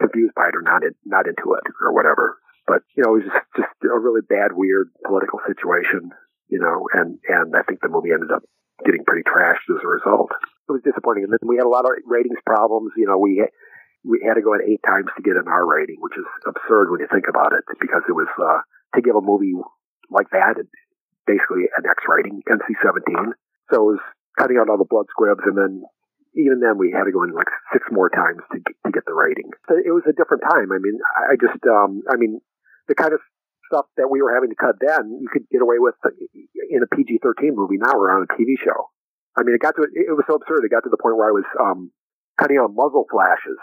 [0.00, 2.38] confused by it or not, in, not into it or whatever.
[2.66, 6.14] But, you know, it was just, just a really bad, weird political situation,
[6.48, 8.46] you know, and, and I think the movie ended up
[8.86, 10.30] getting pretty trashed as a result.
[10.68, 11.24] It was disappointing.
[11.24, 12.92] And then we had a lot of ratings problems.
[12.96, 13.44] You know, we,
[14.04, 16.90] we had to go in eight times to get an R rating, which is absurd
[16.90, 18.64] when you think about it because it was, uh,
[18.96, 19.52] to give a movie
[20.10, 20.56] like that,
[21.26, 23.32] basically an X rating, NC-17.
[23.72, 24.02] So it was
[24.38, 25.82] cutting out all the blood squibs, and then
[26.36, 29.04] even then we had to go in like six more times to get, to get
[29.06, 29.50] the rating.
[29.68, 30.72] So it was a different time.
[30.72, 32.40] I mean, I just, um, I mean,
[32.88, 33.20] the kind of
[33.70, 35.94] stuff that we were having to cut then, you could get away with
[36.70, 38.90] in a PG-13 movie now we're on a TV show.
[39.36, 40.64] I mean, it got to, it was so absurd.
[40.64, 41.90] It got to the point where I was, um,
[42.38, 43.58] cutting out muzzle flashes.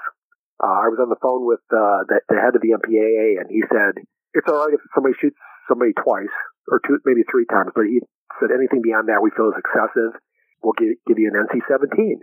[0.61, 3.49] Uh, I was on the phone with, uh, the, the head of the MPAA and
[3.49, 4.03] he said,
[4.33, 6.31] it's all right if somebody shoots somebody twice
[6.69, 7.99] or two, maybe three times, but he
[8.39, 10.15] said anything beyond that we feel is excessive.
[10.63, 12.21] We'll give, give you an NC-17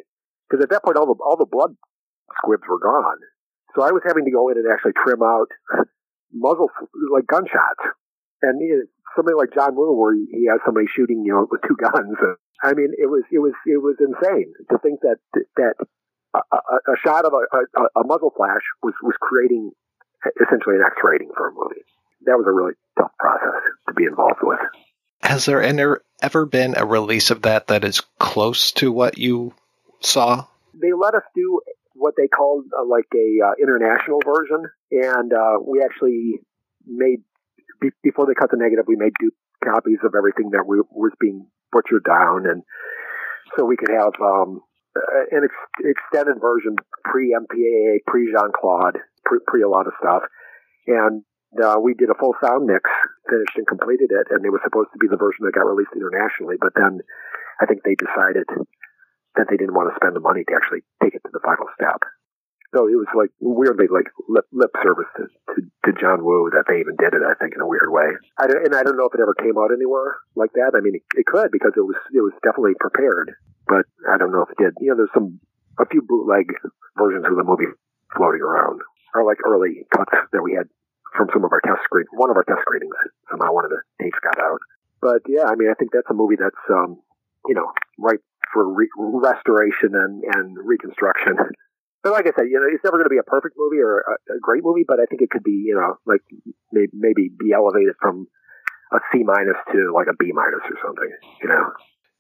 [0.49, 1.75] because at that point all the all the blood
[2.39, 3.19] squibs were gone.
[3.77, 5.49] So I was having to go in and actually trim out
[6.33, 6.71] muzzle
[7.13, 7.85] like gunshots,
[8.43, 8.61] and
[9.17, 12.17] somebody like John Woo, where he has somebody shooting you know with two guns.
[12.63, 15.19] I mean, it was it was it was insane to think that
[15.57, 15.75] that
[16.35, 19.73] a, a, a shot of a, a, a muzzle flash was was creating
[20.41, 21.85] essentially an X rating for a movie
[22.27, 24.59] that was a really tough process to be involved with.
[25.23, 29.55] Has there ever been a release of that that is close to what you
[30.01, 30.47] saw?
[30.75, 31.61] They let us do
[31.95, 36.41] what they called uh, like a uh, international version, and uh, we actually
[36.87, 37.23] made
[37.81, 41.13] be- before they cut the negative, we made dupe copies of everything that we, was
[41.21, 42.63] being butchered down, and
[43.57, 44.61] so we could have um,
[45.31, 50.23] an ex- extended version pre MPAA, pre Jean Claude, pre a lot of stuff,
[50.87, 51.23] and
[51.63, 52.91] uh, we did a full sound mix
[53.29, 55.97] finished and completed it, and it was supposed to be the version that got released
[55.97, 56.57] internationally.
[56.61, 57.01] But then
[57.61, 58.45] I think they decided
[59.37, 61.67] that they didn't want to spend the money to actually take it to the final
[61.75, 62.03] step.
[62.75, 65.25] So it was like weirdly like lip, lip service to,
[65.57, 67.25] to, to John Woo that they even did it.
[67.25, 68.13] I think in a weird way.
[68.37, 70.77] I don't, and I don't know if it ever came out anywhere like that.
[70.77, 73.33] I mean, it, it could because it was it was definitely prepared,
[73.67, 74.77] but I don't know if it did.
[74.81, 75.41] You know, there's some
[75.81, 76.53] a few bootleg
[77.01, 77.73] versions of the movie
[78.13, 78.83] floating around,
[79.15, 80.69] or like early cuts that we had
[81.17, 82.05] from some of our test screen.
[82.13, 82.95] One of our test screenings
[83.31, 84.61] somehow one of the tapes got out.
[85.01, 87.01] But yeah, I mean, I think that's a movie that's um,
[87.49, 88.21] you know right
[88.53, 91.37] for re- restoration and and reconstruction.
[92.03, 94.01] But like I said, you know, it's never going to be a perfect movie or
[94.01, 96.21] a, a, great movie, but I think it could be, you know, like
[96.73, 98.29] maybe, maybe be elevated from
[98.93, 101.11] a C minus to like a B minus or something,
[101.43, 101.73] you know.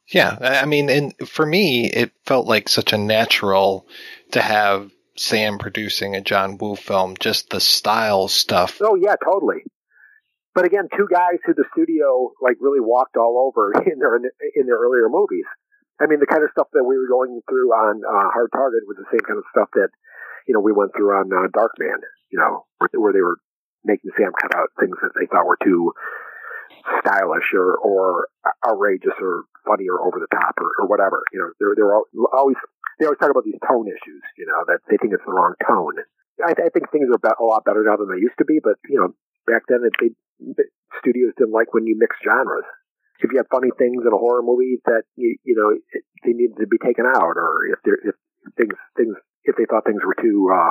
[0.09, 3.87] Yeah, I mean, and for me, it felt like such a natural
[4.33, 8.81] to have Sam producing a John Woo film, just the style stuff.
[8.81, 9.65] Oh yeah, totally.
[10.55, 14.67] But again, two guys who the studio like really walked all over in their in
[14.67, 15.45] their earlier movies.
[16.01, 18.87] I mean, the kind of stuff that we were going through on uh, Hard Target
[18.87, 19.91] was the same kind of stuff that,
[20.47, 23.39] you know, we went through on uh, Darkman, you know, where, where they were
[23.85, 25.93] making Sam cut out things that they thought were too
[27.03, 28.29] stylish or, or
[28.63, 31.23] outrageous or funny or over the top or, or whatever.
[31.33, 31.95] You know, they're, they're
[32.33, 32.57] always,
[32.99, 35.55] they always talk about these tone issues, you know, that they think it's the wrong
[35.67, 35.99] tone.
[36.39, 38.79] I, I think things are a lot better now than they used to be, but,
[38.87, 39.15] you know,
[39.47, 40.15] back then it, they,
[41.03, 42.67] studios didn't like when you mix genres
[43.21, 45.75] if you had funny things in a horror movie that you you know
[46.25, 48.15] they needed to be taken out, or if if
[48.57, 50.71] things things if they thought things were too uh,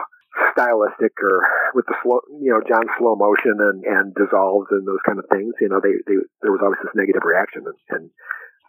[0.54, 1.44] stylistic or
[1.76, 5.26] with the slow you know John slow motion and and dissolves and those kind of
[5.32, 8.10] things, you know they, they there was always this negative reaction and, and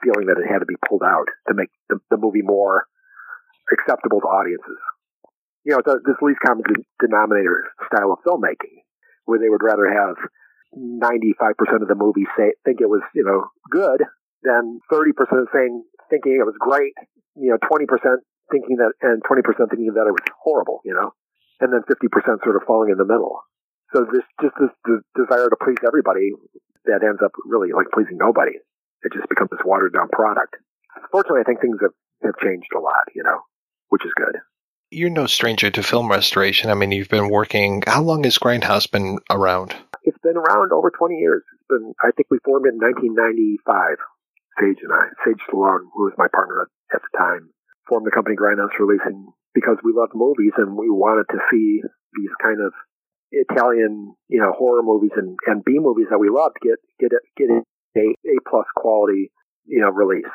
[0.03, 2.87] feeling that it had to be pulled out to make the, the movie more
[3.73, 4.79] acceptable to audiences.
[5.65, 6.65] You know, this least common
[6.99, 8.87] denominator style of filmmaking,
[9.27, 10.17] where they would rather have
[10.77, 14.05] 95% of the movie say, think it was, you know, good,
[14.43, 15.13] then 30%
[15.53, 16.93] saying, thinking it was great,
[17.37, 17.87] you know, 20%
[18.51, 21.13] thinking that, and 20% thinking that it was horrible, you know,
[21.61, 23.41] and then 50% sort of falling in the middle.
[23.95, 26.33] So this, just this, desire to please everybody
[26.85, 28.53] that ends up really like pleasing nobody.
[29.03, 30.57] It just becomes this watered down product.
[31.11, 33.41] Fortunately, I think things have, have changed a lot, you know,
[33.89, 34.37] which is good.
[34.91, 36.71] You're no stranger to film restoration.
[36.71, 37.83] I mean, you've been working.
[37.87, 39.75] How long has Grindhouse been around?
[40.05, 41.43] It's been around over 20 years.
[41.55, 43.99] It's been, I think we formed it in 1995.
[44.59, 47.51] Sage and I, Sage Stallone, who was my partner at, the time,
[47.87, 51.81] formed the company Grindhouse Releasing because we loved movies and we wanted to see
[52.15, 52.73] these kind of
[53.31, 57.51] Italian, you know, horror movies and, and B movies that we loved get get get
[57.51, 57.63] a
[58.01, 59.31] A plus quality,
[59.67, 60.31] you know, release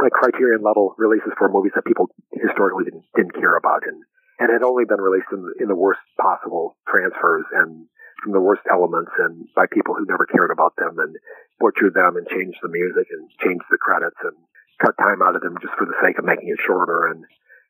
[0.00, 4.02] like criterion level releases for movies that people historically didn't, didn't care about and,
[4.38, 7.88] and had only been released in the, in the worst possible transfers and
[8.22, 11.16] from the worst elements and by people who never cared about them and
[11.60, 14.36] butchered them and changed the music and changed the credits and
[14.80, 17.24] cut time out of them just for the sake of making it shorter and,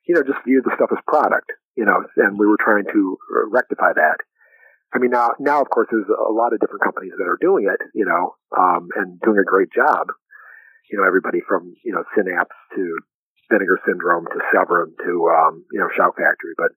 [0.07, 3.19] you know, just viewed the stuff as product, you know, and we were trying to
[3.51, 4.19] rectify that.
[4.95, 7.67] I mean, now, now, of course, there's a lot of different companies that are doing
[7.67, 10.09] it, you know, um, and doing a great job
[10.91, 12.99] you know, everybody from, you know, Synapse to
[13.51, 16.55] Vinegar Syndrome to Severin to, um, you know, Shout Factory.
[16.57, 16.73] But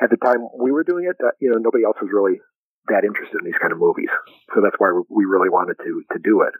[0.00, 2.40] at the time we were doing it, uh, you know, nobody else was really
[2.88, 4.10] that interested in these kind of movies.
[4.54, 6.54] So that's why we really wanted to, to do it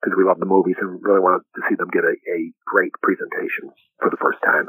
[0.00, 2.92] because we love the movies and really wanted to see them get a, a great
[3.02, 3.70] presentation
[4.00, 4.68] for the first time.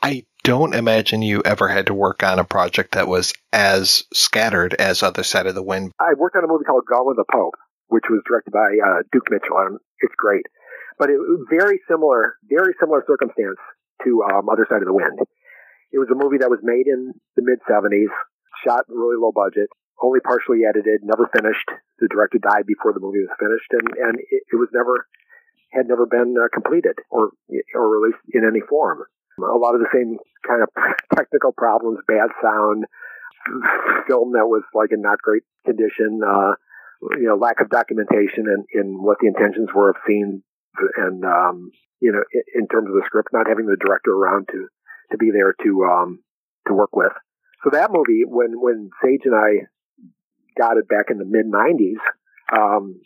[0.00, 4.74] I don't imagine you ever had to work on a project that was as scattered
[4.74, 5.90] as Other Side of the Wind.
[5.98, 7.54] I worked on a movie called Gone with the Pope,
[7.88, 10.46] which was directed by uh, Duke Mitchell, and it's great
[10.98, 13.58] but it was very similar, very similar circumstance
[14.04, 15.18] to um, Other Side of the Wind.
[15.92, 18.12] It was a movie that was made in the mid 70s,
[18.66, 19.70] shot really low budget,
[20.02, 21.68] only partially edited, never finished.
[21.98, 25.06] The director died before the movie was finished, and and it, it was never
[25.72, 27.30] had never been uh, completed or
[27.74, 29.04] or released in any form.
[29.38, 30.68] A lot of the same kind of
[31.16, 32.84] technical problems, bad sound,
[34.06, 36.54] film that was like in not great condition, uh,
[37.16, 40.42] you know, lack of documentation and in, what the intentions were of scenes
[40.96, 44.48] and um, you know, in, in, terms of the script, not having the director around
[44.52, 44.68] to
[45.10, 46.22] to be there to um,
[46.66, 47.12] to work with.
[47.64, 49.66] So that movie, when when Sage and I
[50.58, 52.02] got it back in the mid '90s,
[52.52, 53.00] um,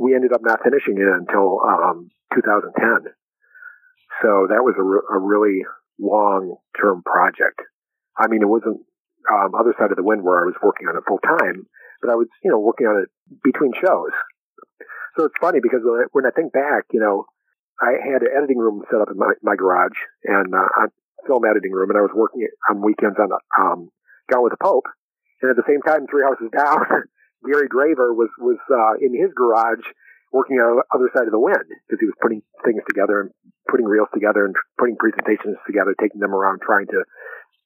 [0.00, 3.12] we ended up not finishing it until um, 2010.
[4.22, 5.62] So that was a, re- a really
[5.98, 7.60] long term project.
[8.16, 8.80] I mean, it wasn't
[9.30, 11.66] um, other side of the wind where I was working on it full time,
[12.00, 13.08] but I was, you know, working on it
[13.42, 14.14] between shows.
[15.16, 17.26] So it's funny because when I, when I think back, you know,
[17.80, 20.88] I had an editing room set up in my, my garage and uh, a
[21.26, 23.90] film editing room, and I was working on weekends on um,
[24.30, 24.86] Gone with the Pope.
[25.44, 26.80] And at the same time, Three Houses Down,
[27.44, 29.84] Gary Graver was was uh, in his garage
[30.32, 33.30] working on the other side of the wind because he was putting things together and
[33.68, 37.04] putting reels together and putting presentations together, taking them around, trying to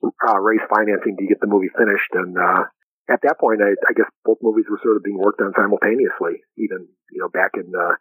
[0.03, 2.11] uh, raise financing to get the movie finished.
[2.19, 2.67] And uh,
[3.07, 6.43] at that point, I, I guess both movies were sort of being worked on simultaneously,
[6.59, 6.83] even
[7.15, 7.95] you know back in uh,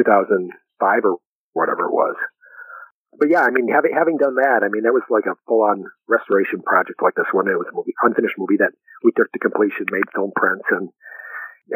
[0.00, 0.48] 2005
[1.04, 1.20] or
[1.52, 2.16] whatever it was
[3.20, 5.60] but yeah, I mean, having having done that, I mean, that was like a full
[5.60, 7.52] on restoration project like this one.
[7.52, 8.72] It was a movie, unfinished movie that
[9.04, 10.88] we took to completion, made film prints, and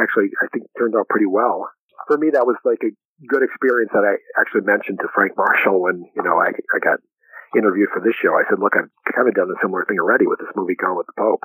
[0.00, 1.68] actually, I think turned out pretty well.
[2.08, 2.96] For me, that was like a
[3.28, 7.04] good experience that I actually mentioned to Frank Marshall when you know I I got
[7.52, 8.32] interviewed for this show.
[8.32, 10.96] I said, look, I've kind of done a similar thing already with this movie, Gone
[10.96, 11.44] with the Pope.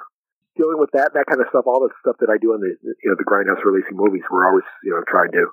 [0.55, 2.71] Dealing with that, that kind of stuff, all the stuff that I do in the
[3.03, 5.51] you know the grindhouse releasing movies, we're always you know trying to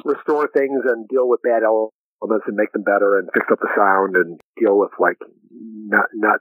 [0.00, 1.92] restore things and deal with bad elements
[2.24, 5.18] elements and make them better and fix up the sound and deal with like
[5.50, 6.40] not not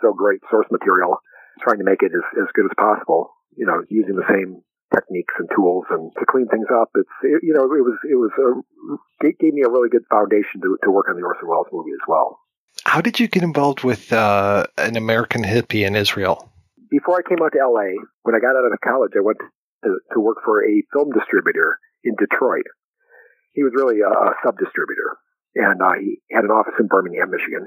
[0.00, 1.18] so great source material,
[1.60, 3.30] trying to make it as, as good as possible.
[3.56, 4.62] You know, using the same
[4.94, 6.90] techniques and tools and to clean things up.
[6.94, 10.04] It's it, you know it was it was a, it gave me a really good
[10.10, 12.40] foundation to to work on the Orson Welles movie as well.
[12.84, 16.48] How did you get involved with uh, an American hippie in Israel?
[16.90, 19.38] Before I came out to LA, when I got out of college, I went
[19.84, 22.64] to, to work for a film distributor in Detroit
[23.52, 25.18] he was really a, sub distributor,
[25.54, 27.66] and uh, he had an office in Birmingham, Michigan.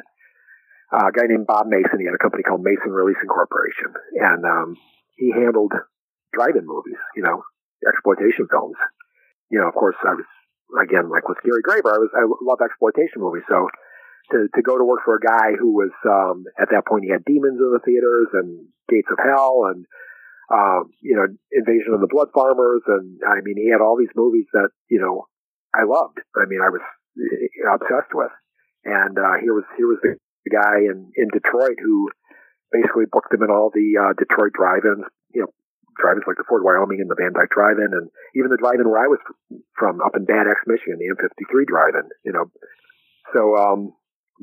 [0.91, 1.99] Uh, a guy named Bob Mason.
[1.99, 4.75] He had a company called Mason Releasing Corporation, and um,
[5.15, 5.71] he handled
[6.33, 7.43] drive-in movies, you know,
[7.87, 8.75] exploitation films.
[9.49, 10.27] You know, of course, I was
[10.79, 11.91] again like with Gary Graver.
[11.91, 13.67] I was I love exploitation movies, so
[14.31, 17.11] to to go to work for a guy who was um, at that point he
[17.11, 19.85] had Demons in the theaters and Gates of Hell and
[20.51, 24.13] uh, you know Invasion of the Blood Farmers and I mean he had all these
[24.15, 25.27] movies that you know
[25.73, 26.19] I loved.
[26.35, 26.81] I mean, I was
[27.73, 28.31] obsessed with.
[28.83, 32.09] And uh, here was here was the, the guy in in Detroit who
[32.71, 35.05] basically booked him in all the uh, Detroit drive-ins.
[35.35, 35.51] You know,
[35.99, 39.03] drive-ins like the Ford Wyoming and the Van Dyke Drive-in, and even the drive-in where
[39.03, 39.19] I was
[39.77, 42.09] from, up in Bad Axe, Michigan, the M53 Drive-in.
[42.25, 42.45] You know,
[43.35, 43.93] so um,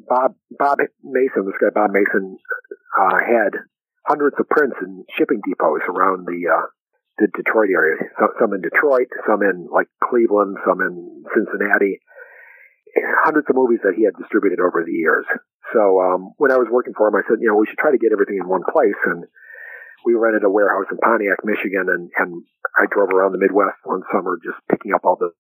[0.07, 2.39] Bob Bob Mason, this guy Bob Mason,
[2.95, 3.59] uh, had
[4.07, 6.67] hundreds of prints in shipping depots around the uh,
[7.19, 7.99] the Detroit area.
[8.41, 12.01] Some in Detroit, some in like Cleveland, some in Cincinnati.
[13.23, 15.27] Hundreds of movies that he had distributed over the years.
[15.75, 17.93] So um, when I was working for him, I said, you know, we should try
[17.93, 18.97] to get everything in one place.
[19.05, 19.27] And
[20.07, 22.43] we rented a warehouse in Pontiac, Michigan, and, and
[22.79, 25.35] I drove around the Midwest one summer just picking up all the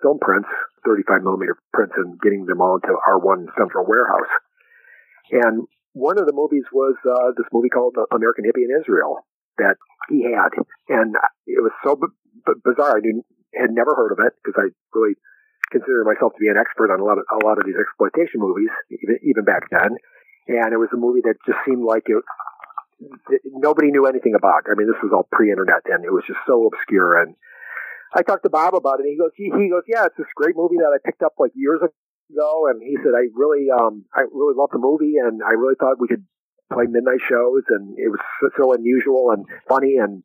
[0.00, 0.48] film prints,
[0.86, 4.30] 35 millimeter prints, and getting them all into our one central warehouse.
[5.32, 9.24] And one of the movies was uh, this movie called American Hippie in Israel
[9.58, 9.76] that
[10.08, 10.50] he had,
[10.88, 12.12] and it was so b-
[12.46, 12.98] b- bizarre.
[12.98, 15.14] I didn't, had never heard of it because I really
[15.70, 18.40] consider myself to be an expert on a lot of a lot of these exploitation
[18.40, 19.96] movies, even even back then.
[20.48, 22.24] And it was a movie that just seemed like it,
[23.46, 24.66] nobody knew anything about.
[24.66, 27.22] I mean, this was all pre-internet, and it was just so obscure.
[27.22, 27.34] And
[28.14, 29.06] I talked to Bob about it.
[29.06, 31.34] And he goes, he, he goes, yeah, it's this great movie that I picked up
[31.38, 32.66] like years ago.
[32.68, 36.00] And he said, I really, um, I really loved the movie, and I really thought
[36.00, 36.26] we could
[36.72, 38.20] play midnight shows, and it was
[38.56, 40.22] so unusual and funny and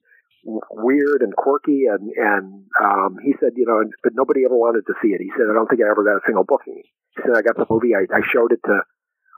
[0.72, 1.86] weird and quirky.
[1.86, 5.22] And and um, he said, you know, but nobody ever wanted to see it.
[5.22, 6.82] He said, I don't think I ever got a single booking.
[7.16, 8.82] He said, I got the movie, I, I showed it to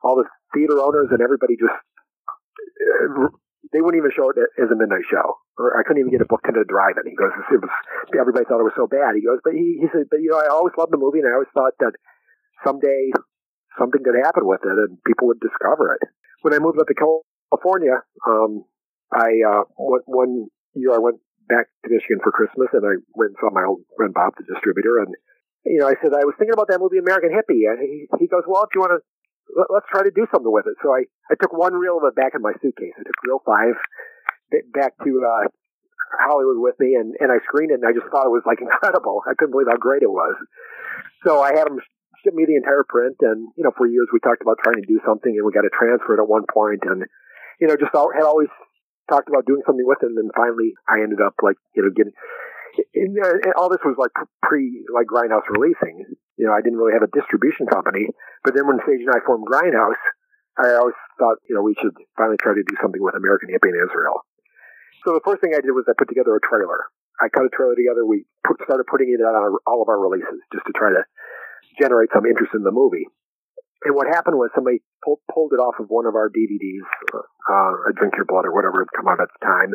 [0.04, 1.76] all the theater owners, and everybody just.
[2.80, 3.34] Uh,
[3.74, 6.32] they wouldn't even show it as a midnight show, or I couldn't even get a
[6.32, 7.06] book to the drive-in.
[7.06, 7.70] He goes, it was
[8.18, 9.14] everybody thought it was so bad.
[9.14, 11.30] He goes, but he, he said, but you know, I always loved the movie, and
[11.30, 11.94] I always thought that
[12.66, 13.12] someday
[13.78, 16.08] something could happen with it, and people would discover it
[16.42, 18.66] when I moved up to California, um,
[19.12, 20.34] I uh, one, one
[20.74, 23.82] year I went back to Michigan for Christmas, and I went and saw my old
[23.98, 25.14] friend Bob, the distributor, and
[25.66, 28.28] you know I said I was thinking about that movie American Hippie, and he, he
[28.28, 29.02] goes, "Well, if you want to,
[29.74, 32.16] let's try to do something with it." So I I took one reel of it
[32.16, 32.94] back in my suitcase.
[32.96, 33.76] I took reel five
[34.74, 35.48] back to uh,
[36.22, 38.62] Hollywood with me, and and I screened it, and I just thought it was like
[38.66, 39.22] incredible.
[39.28, 40.38] I couldn't believe how great it was.
[41.26, 41.82] So I had him
[42.24, 43.18] shipped me the entire print.
[43.22, 45.68] And, you know, for years we talked about trying to do something and we got
[45.68, 47.04] to transfer it at one point and,
[47.60, 48.52] you know, just had always
[49.10, 50.12] talked about doing something with it.
[50.12, 52.14] And then finally I ended up like, you know, getting,
[52.96, 56.06] and, and all this was like pre, like Grindhouse releasing.
[56.38, 58.08] You know, I didn't really have a distribution company.
[58.44, 60.00] But then when Sage and I formed Grindhouse,
[60.56, 63.72] I always thought, you know, we should finally try to do something with American Hippie
[63.72, 64.24] in Israel.
[65.04, 66.88] So the first thing I did was I put together a trailer.
[67.20, 68.06] I cut a trailer together.
[68.06, 71.04] We put, started putting it out on all of our releases just to try to
[71.80, 73.08] generate some interest in the movie.
[73.84, 76.84] And what happened was somebody pull, pulled it off of one of our DVDs,
[77.16, 79.72] uh, Drink Your Blood or whatever had come out at the time,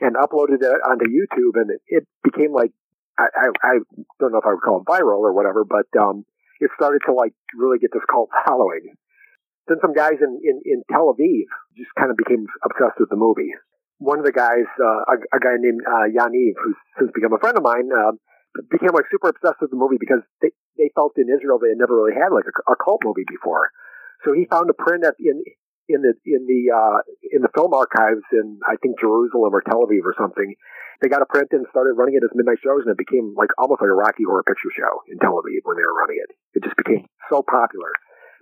[0.00, 2.72] and uploaded it onto YouTube, and it, it became like
[3.18, 3.74] I, I, I
[4.20, 6.24] don't know if I would call it viral or whatever, but um,
[6.60, 8.92] it started to like really get this cult following.
[9.68, 13.16] Then some guys in, in, in Tel Aviv just kind of became obsessed with the
[13.16, 13.52] movie.
[13.98, 17.38] one of the guys, uh, a, a guy named uh, Yaniv, who's since become a
[17.38, 18.12] friend of mine, uh,
[18.70, 21.80] became like super obsessed with the movie because they they felt in Israel they had
[21.80, 23.70] never really had like a, a cult movie before.
[24.24, 25.44] So he found a print at in
[25.88, 26.98] in the in the uh,
[27.30, 30.54] in the film archives in I think Jerusalem or Tel Aviv or something.
[31.02, 33.50] They got a print and started running it as midnight shows, and it became like
[33.58, 36.32] almost like a Rocky Horror Picture Show in Tel Aviv when they were running it.
[36.56, 37.92] It just became so popular.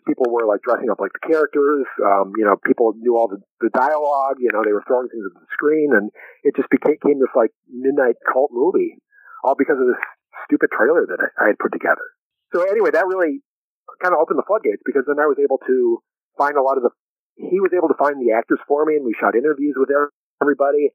[0.07, 1.89] People were like dressing up like the characters.
[1.99, 4.37] Um, you know, people knew all the, the dialogue.
[4.39, 6.13] You know, they were throwing things at the screen, and
[6.45, 9.01] it just became, became this like midnight cult movie,
[9.45, 10.01] all because of this
[10.49, 12.17] stupid trailer that I, I had put together.
[12.57, 13.45] So anyway, that really
[14.01, 16.01] kind of opened the floodgates because then I was able to
[16.41, 16.91] find a lot of the
[17.37, 19.91] he was able to find the actors for me, and we shot interviews with
[20.41, 20.95] everybody.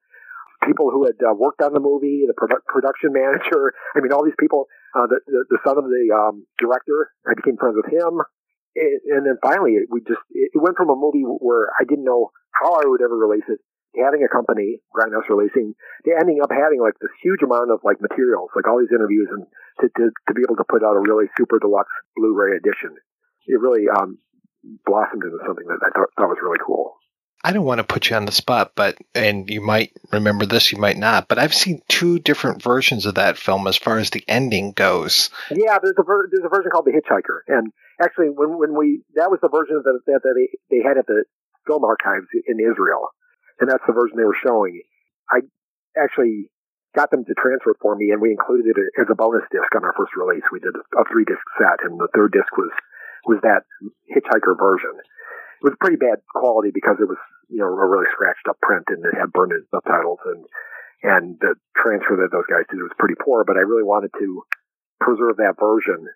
[0.64, 3.72] People who had uh, worked on the movie, the produ- production manager.
[3.96, 4.68] I mean, all these people.
[4.96, 7.12] Uh, the, the, the son of the um, director.
[7.28, 8.24] I became friends with him,
[8.76, 12.32] it, and then finally, we just it went from a movie where I didn't know
[12.56, 13.60] how I would ever release it
[13.96, 15.74] having a company, Grindhouse Releasing,
[16.06, 19.30] to ending up having like this huge amount of like materials, like all these interviews,
[19.32, 19.46] and
[19.82, 22.96] to to, to be able to put out a really super deluxe Blu-ray edition.
[23.48, 24.20] It really um,
[24.86, 26.94] blossomed into something that I thought, thought was really cool.
[27.44, 30.74] I don't want to put you on the spot, but and you might remember this,
[30.74, 34.10] you might not, but I've seen two different versions of that film as far as
[34.10, 35.30] the ending goes.
[35.50, 37.72] Yeah, there's a ver- there's a version called The Hitchhiker, and
[38.02, 41.08] actually, when when we that was the version that that, that they they had at
[41.08, 41.24] the
[41.66, 43.08] film archives in Israel,
[43.60, 44.82] and that's the version they were showing.
[45.30, 45.42] I
[45.98, 46.50] actually
[46.96, 49.70] got them to transfer it for me, and we included it as a bonus disc
[49.76, 50.44] on our first release.
[50.52, 52.72] We did a three disc set, and the third disc was
[53.26, 53.64] was that
[54.08, 54.96] hitchhiker version.
[54.96, 58.88] It was pretty bad quality because it was, you know, a really scratched up print
[58.88, 60.46] and it had burned in subtitles and,
[61.04, 64.44] and the transfer that those guys did was pretty poor, but I really wanted to
[65.02, 66.08] preserve that version,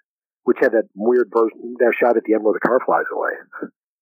[0.43, 3.35] which had that weird version, that shot at the end where the car flies away.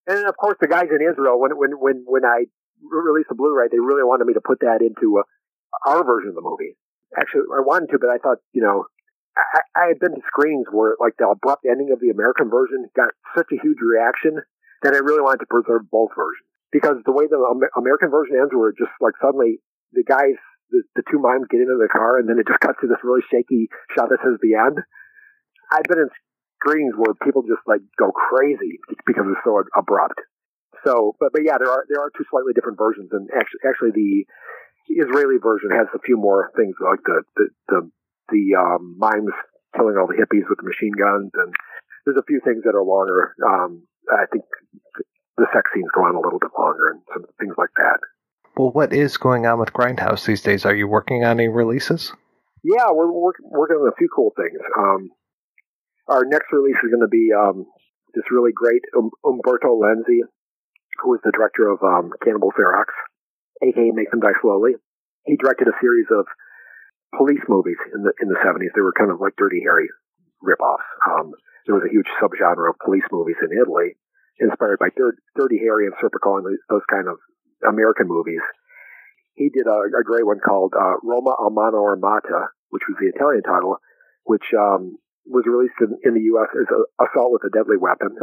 [0.08, 2.46] And of course, the guys in Israel, when, when, when, when I
[2.82, 5.24] released the Blu-ray, they really wanted me to put that into a,
[5.86, 6.78] our version of the movie.
[7.18, 8.86] Actually, I wanted to, but I thought, you know,
[9.36, 12.88] I, I had been to screenings where like the abrupt ending of the American version
[12.96, 14.40] got such a huge reaction
[14.84, 17.40] that I really wanted to preserve both versions because the way the
[17.76, 19.60] American version ends, where just like suddenly
[19.92, 20.40] the guys,
[20.72, 23.04] the, the two mimes get into the car, and then it just cuts to this
[23.04, 24.80] really shaky shot that says the end.
[25.72, 26.10] I've been in
[26.60, 30.20] screenings where people just like go crazy because it's so abrupt.
[30.86, 33.92] So, but but yeah, there are there are two slightly different versions, and actually actually
[33.92, 34.26] the
[34.90, 37.92] Israeli version has a few more things like the the, the
[38.30, 39.34] the um, mimes
[39.76, 41.54] killing all the hippies with the machine guns, and
[42.06, 43.36] there's a few things that are longer.
[43.46, 44.44] Um, I think
[45.38, 48.00] the sex scenes go on a little bit longer, and some things like that.
[48.58, 50.66] Well, what is going on with Grindhouse these days?
[50.66, 52.12] Are you working on any releases?
[52.64, 54.60] Yeah, we're, we're working on a few cool things.
[54.78, 55.10] Um,
[56.08, 57.66] our next release is going to be um,
[58.14, 60.20] this really great um, Umberto Lenzi,
[61.02, 62.94] who is the director of um, Cannibal Ferox,
[63.62, 64.74] aka Make Them Die Slowly.
[65.26, 66.26] He directed a series of
[67.18, 68.72] police movies in the in the seventies.
[68.76, 69.90] They were kind of like Dirty Harry
[70.42, 70.88] ripoffs.
[71.10, 71.32] Um,
[71.66, 73.98] there was a huge subgenre of police movies in Italy,
[74.40, 77.18] inspired by Dir- Dirty Harry and Serpico and those kind of
[77.68, 78.42] American movies.
[79.36, 83.14] He did a, a great one called uh, Roma a mano armata, which was the
[83.14, 83.78] Italian title,
[84.24, 86.50] which um, was released in, in the U.S.
[86.58, 88.18] as a, Assault with a Deadly Weapon,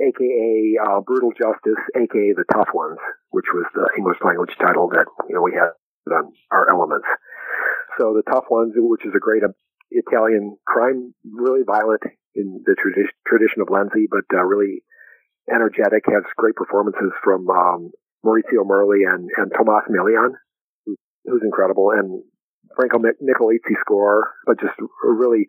[0.00, 2.98] aka uh, Brutal Justice, aka The Tough Ones,
[3.30, 5.70] which was the English language title that you know we had
[6.12, 7.06] on our elements.
[7.98, 9.42] So the tough ones, which is a great
[9.90, 12.02] Italian crime, really violent
[12.34, 14.82] in the tradi- tradition of Lenzi, but uh, really
[15.50, 16.04] energetic.
[16.06, 17.92] Has great performances from um,
[18.24, 20.32] Maurizio Merli and and Tomas Milian,
[20.84, 22.22] who, who's incredible, and
[22.76, 25.46] Franco Micalizzi score, but just really,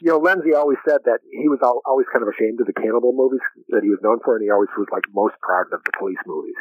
[0.00, 3.12] you know, Lenzi always said that he was always kind of ashamed of the cannibal
[3.14, 5.92] movies that he was known for, and he always was like most proud of the
[5.98, 6.58] police movies.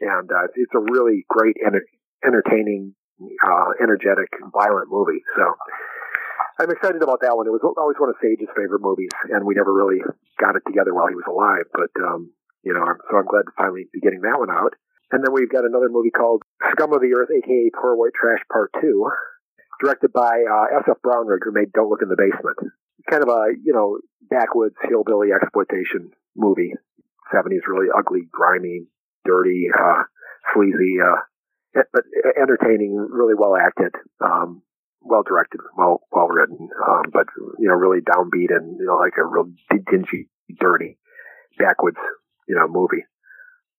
[0.00, 1.76] And uh, it's a really great and
[2.24, 5.22] entertaining uh, energetic, violent movie.
[5.36, 5.54] So
[6.58, 7.46] I'm excited about that one.
[7.46, 9.98] It was always one of Sage's favorite movies, and we never really
[10.38, 11.66] got it together while he was alive.
[11.74, 12.30] But um,
[12.62, 14.74] you know, so I'm glad to finally be getting that one out.
[15.12, 18.42] And then we've got another movie called Scum of the Earth, aka Poor White Trash
[18.50, 19.10] Part Two,
[19.82, 20.98] directed by uh, S.F.
[21.04, 22.72] Brownrigg, who made Don't Look in the Basement.
[23.10, 23.98] Kind of a you know
[24.30, 26.74] backwoods hillbilly exploitation movie.
[27.32, 28.86] 70s, really ugly, grimy,
[29.24, 30.02] dirty, uh,
[30.52, 30.98] sleazy.
[31.02, 31.16] Uh,
[31.74, 32.04] but
[32.40, 34.62] entertaining, really well acted, um,
[35.00, 37.26] well directed, well well written, um, but
[37.58, 39.50] you know really downbeat and you know like a real
[39.90, 40.28] dingy,
[40.60, 40.98] dirty,
[41.58, 41.98] backwoods
[42.48, 43.04] you know movie.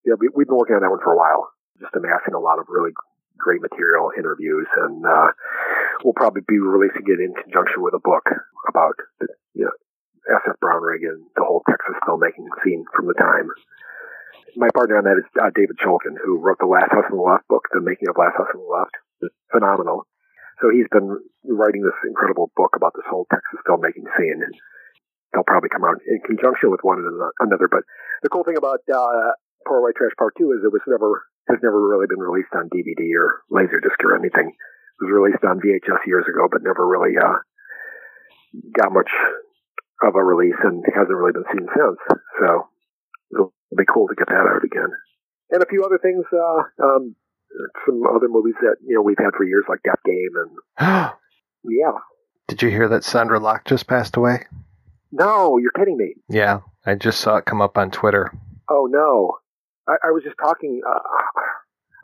[0.04, 1.48] You know, we, we've been working on that one for a while,
[1.80, 2.92] just amassing a lot of really
[3.38, 5.30] great material, interviews, and uh,
[6.04, 8.24] we'll probably be releasing it in conjunction with a book
[8.68, 9.76] about the, you know
[10.26, 10.56] S.F.
[10.58, 13.46] Brownrigg and the whole Texas filmmaking scene from the time.
[14.56, 17.22] my partner on that is uh, David Szulkin, who wrote the Last House on the
[17.22, 18.94] Left book, The Making of Last House on the Left.
[19.22, 20.08] It's phenomenal.
[20.60, 24.42] So he's been writing this incredible book about this whole Texas filmmaking scene.
[25.32, 26.98] They'll probably come out in conjunction with one
[27.38, 27.68] another.
[27.68, 27.84] But
[28.22, 29.36] the cool thing about uh,
[29.68, 32.68] Poor White Trash Part Two is it was never has never really been released on
[32.68, 34.50] DVD or Laserdisc or anything.
[34.50, 37.38] It was released on VHS years ago, but never really uh,
[38.76, 39.10] got much
[40.02, 41.98] of a release and hasn't really been seen since.
[42.40, 42.68] So
[43.32, 44.90] it'll be cool to get that out again.
[45.50, 47.14] And a few other things, uh, um,
[47.86, 50.58] some other movies that, you know, we've had for years, like Death Game and,
[51.64, 51.98] yeah.
[52.48, 54.44] Did you hear that Sondra Locke just passed away?
[55.12, 56.14] No, you're kidding me.
[56.28, 58.32] Yeah, I just saw it come up on Twitter.
[58.68, 59.38] Oh no.
[59.88, 61.00] I, I was just talking, uh,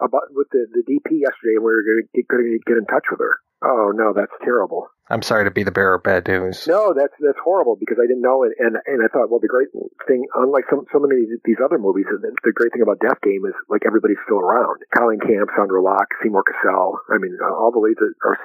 [0.02, 3.20] about with the, the DP yesterday and we were going to get in touch with
[3.20, 3.38] her.
[3.62, 4.90] Oh no, that's terrible.
[5.08, 6.66] I'm sorry to be the bearer of bad news.
[6.66, 9.46] No, that's that's horrible because I didn't know it, and and I thought, well, the
[9.46, 9.70] great
[10.08, 13.46] thing, unlike some so many of these other movies, the great thing about Death Game
[13.46, 14.82] is like everybody's still around.
[14.90, 16.98] Colleen Camp, Sondra Locke, Seymour Cassel.
[17.06, 18.38] I mean, all the leads are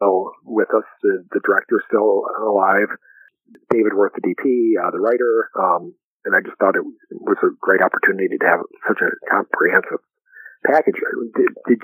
[0.00, 0.88] still with us.
[1.02, 2.88] The the director's still alive.
[3.68, 5.52] David Worth, the DP, uh, the writer.
[5.52, 5.92] Um,
[6.24, 9.98] and I just thought it was a great opportunity to have such a comprehensive
[10.64, 10.94] package.
[11.36, 11.78] Did, did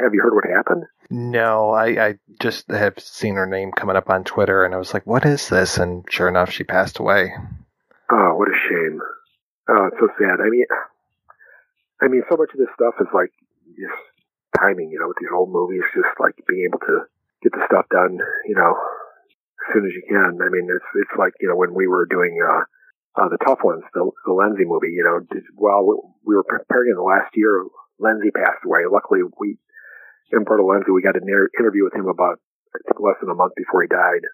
[0.00, 0.84] have you heard what happened?
[1.10, 4.94] No, I, I just have seen her name coming up on Twitter, and I was
[4.94, 7.32] like, "What is this?" And sure enough, she passed away.
[8.10, 9.00] Oh, what a shame!
[9.68, 10.40] Oh, it's so sad.
[10.40, 10.64] I mean,
[12.00, 13.32] I mean, so much of this stuff is like
[13.76, 14.00] just
[14.58, 14.90] timing.
[14.90, 17.04] You know, with these old movies, just like being able to
[17.42, 18.18] get the stuff done.
[18.48, 20.40] You know, as soon as you can.
[20.40, 22.40] I mean, it's it's like you know when we were doing.
[22.40, 22.64] uh
[23.16, 25.84] uh, the tough ones, the, the Lenzi movie, you know, did, while
[26.24, 27.64] we were preparing in the last year
[28.00, 28.88] Lenzi passed away.
[28.90, 29.58] Luckily, we,
[30.32, 32.40] Umberto Lenzi, we got an interview with him about,
[32.74, 34.24] I think, less than a month before he died,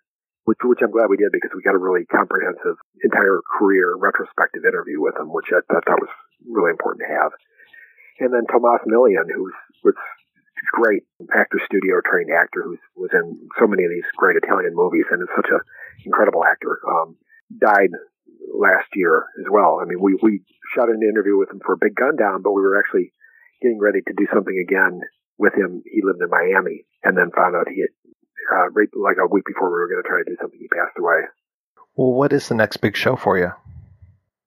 [0.45, 4.63] which, which I'm glad we did because we got a really comprehensive entire career retrospective
[4.65, 6.15] interview with him, which I, thought was
[6.47, 7.33] really important to have.
[8.23, 9.99] And then Tomas Milian, who's, was
[10.73, 11.03] great
[11.35, 15.23] actor studio trained actor who was in so many of these great Italian movies and
[15.23, 15.61] is such an
[16.05, 17.17] incredible actor, um,
[17.59, 17.91] died
[18.53, 19.79] last year as well.
[19.81, 20.43] I mean, we, we
[20.75, 23.13] shot an interview with him for a Big Gun Down, but we were actually
[23.63, 25.01] getting ready to do something again
[25.39, 25.83] with him.
[25.85, 27.95] He lived in Miami and then found out he had,
[28.51, 30.69] uh, right like a week before we were going to try to do something, he
[30.69, 31.29] passed away.
[31.95, 33.51] Well, what is the next big show for you?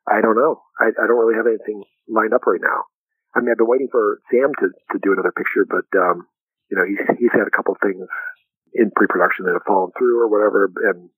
[0.08, 0.62] I don't know.
[0.80, 2.84] I, I don't really have anything lined up right now.
[3.36, 6.28] I mean, I've been waiting for Sam to, to do another picture, but, um,
[6.70, 8.04] you know, he's, he's had a couple of things
[8.74, 10.72] in pre-production that have fallen through or whatever.
[10.90, 11.10] And,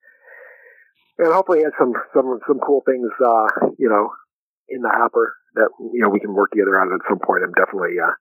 [1.18, 3.48] and hopefully he has some, some, some cool things, uh,
[3.78, 4.12] you know,
[4.70, 7.44] in the hopper that you know we can work together on at some point.
[7.44, 8.14] I'm definitely uh,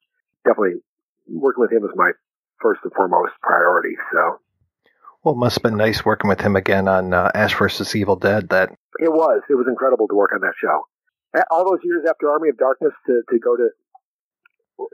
[0.44, 0.80] definitely
[1.28, 2.12] working with him is my
[2.60, 3.96] first and foremost priority.
[4.12, 4.38] So.
[5.24, 7.94] Well, it must have been nice working with him again on uh, Ash vs.
[7.94, 8.48] Evil Dead.
[8.50, 9.42] That it was.
[9.48, 10.82] It was incredible to work on that show.
[11.50, 13.68] All those years after Army of Darkness to, to go to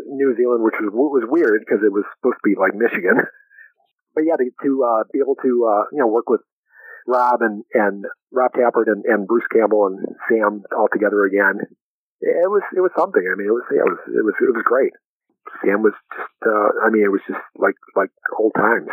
[0.06, 3.22] New Zealand, which was was weird because it was supposed to be like Michigan.
[4.14, 6.40] But yeah, to, to uh, be able to uh, you know work with
[7.06, 11.60] Rob and and Rob Tapert and, and Bruce Campbell and Sam all together again
[12.20, 13.22] it was it was something.
[13.22, 14.92] I mean, it was it was it was it was great.
[15.62, 18.90] Sam was just uh, I mean, it was just like like old times.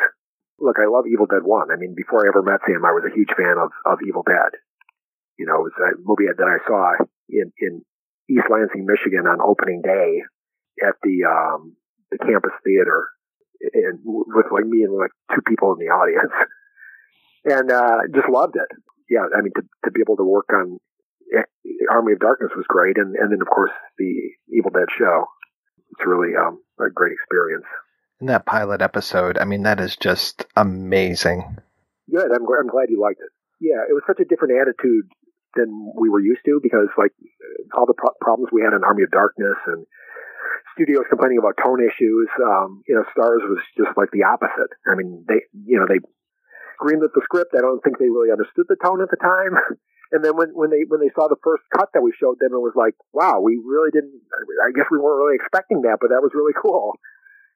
[0.59, 1.71] Look, I love Evil Dead One.
[1.71, 4.23] I mean, before I ever met Sam, I was a huge fan of of Evil
[4.23, 4.55] Dead.
[5.37, 7.81] You know, it was a movie that I saw in in
[8.29, 10.21] East Lansing, Michigan, on opening day
[10.85, 11.75] at the um
[12.11, 13.09] the campus theater,
[13.73, 16.31] and with like me and like two people in the audience,
[17.45, 18.69] and uh just loved it.
[19.09, 20.79] Yeah, I mean, to to be able to work on
[21.89, 25.25] Army of Darkness was great, and and then of course the Evil Dead show.
[25.91, 27.65] It's really um, a great experience.
[28.19, 31.57] And that pilot episode, I mean, that is just amazing.
[32.09, 32.31] Good.
[32.31, 33.31] I'm I'm glad you liked it.
[33.61, 35.07] Yeah, it was such a different attitude
[35.55, 37.11] than we were used to because like
[37.73, 39.85] all the pro- problems we had in Army of Darkness and
[40.75, 42.27] studios complaining about tone issues.
[42.43, 44.71] Um, you know, Starz was just like the opposite.
[44.85, 45.99] I mean, they, you know, they
[46.81, 47.53] greenlit the script.
[47.57, 49.57] I don't think they really understood the tone at the time.
[50.11, 52.53] And then when, when they when they saw the first cut that we showed them,
[52.53, 54.13] it was like, wow, we really didn't.
[54.61, 56.93] I guess we weren't really expecting that, but that was really cool.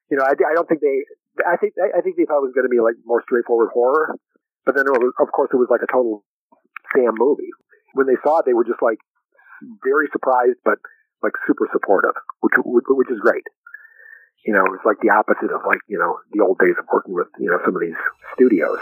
[0.10, 1.06] You know, I, I don't think they.
[1.46, 4.18] I think I think they thought it was going to be like more straightforward horror,
[4.66, 6.26] but then was, of course it was like a total
[6.92, 7.54] Sam movie.
[7.94, 8.98] When they saw it, they were just like
[9.86, 10.82] very surprised, but
[11.22, 13.46] like super supportive, which which is great.
[14.46, 17.14] You know, it's like the opposite of like you know the old days of working
[17.14, 18.00] with you know some of these
[18.34, 18.80] studios.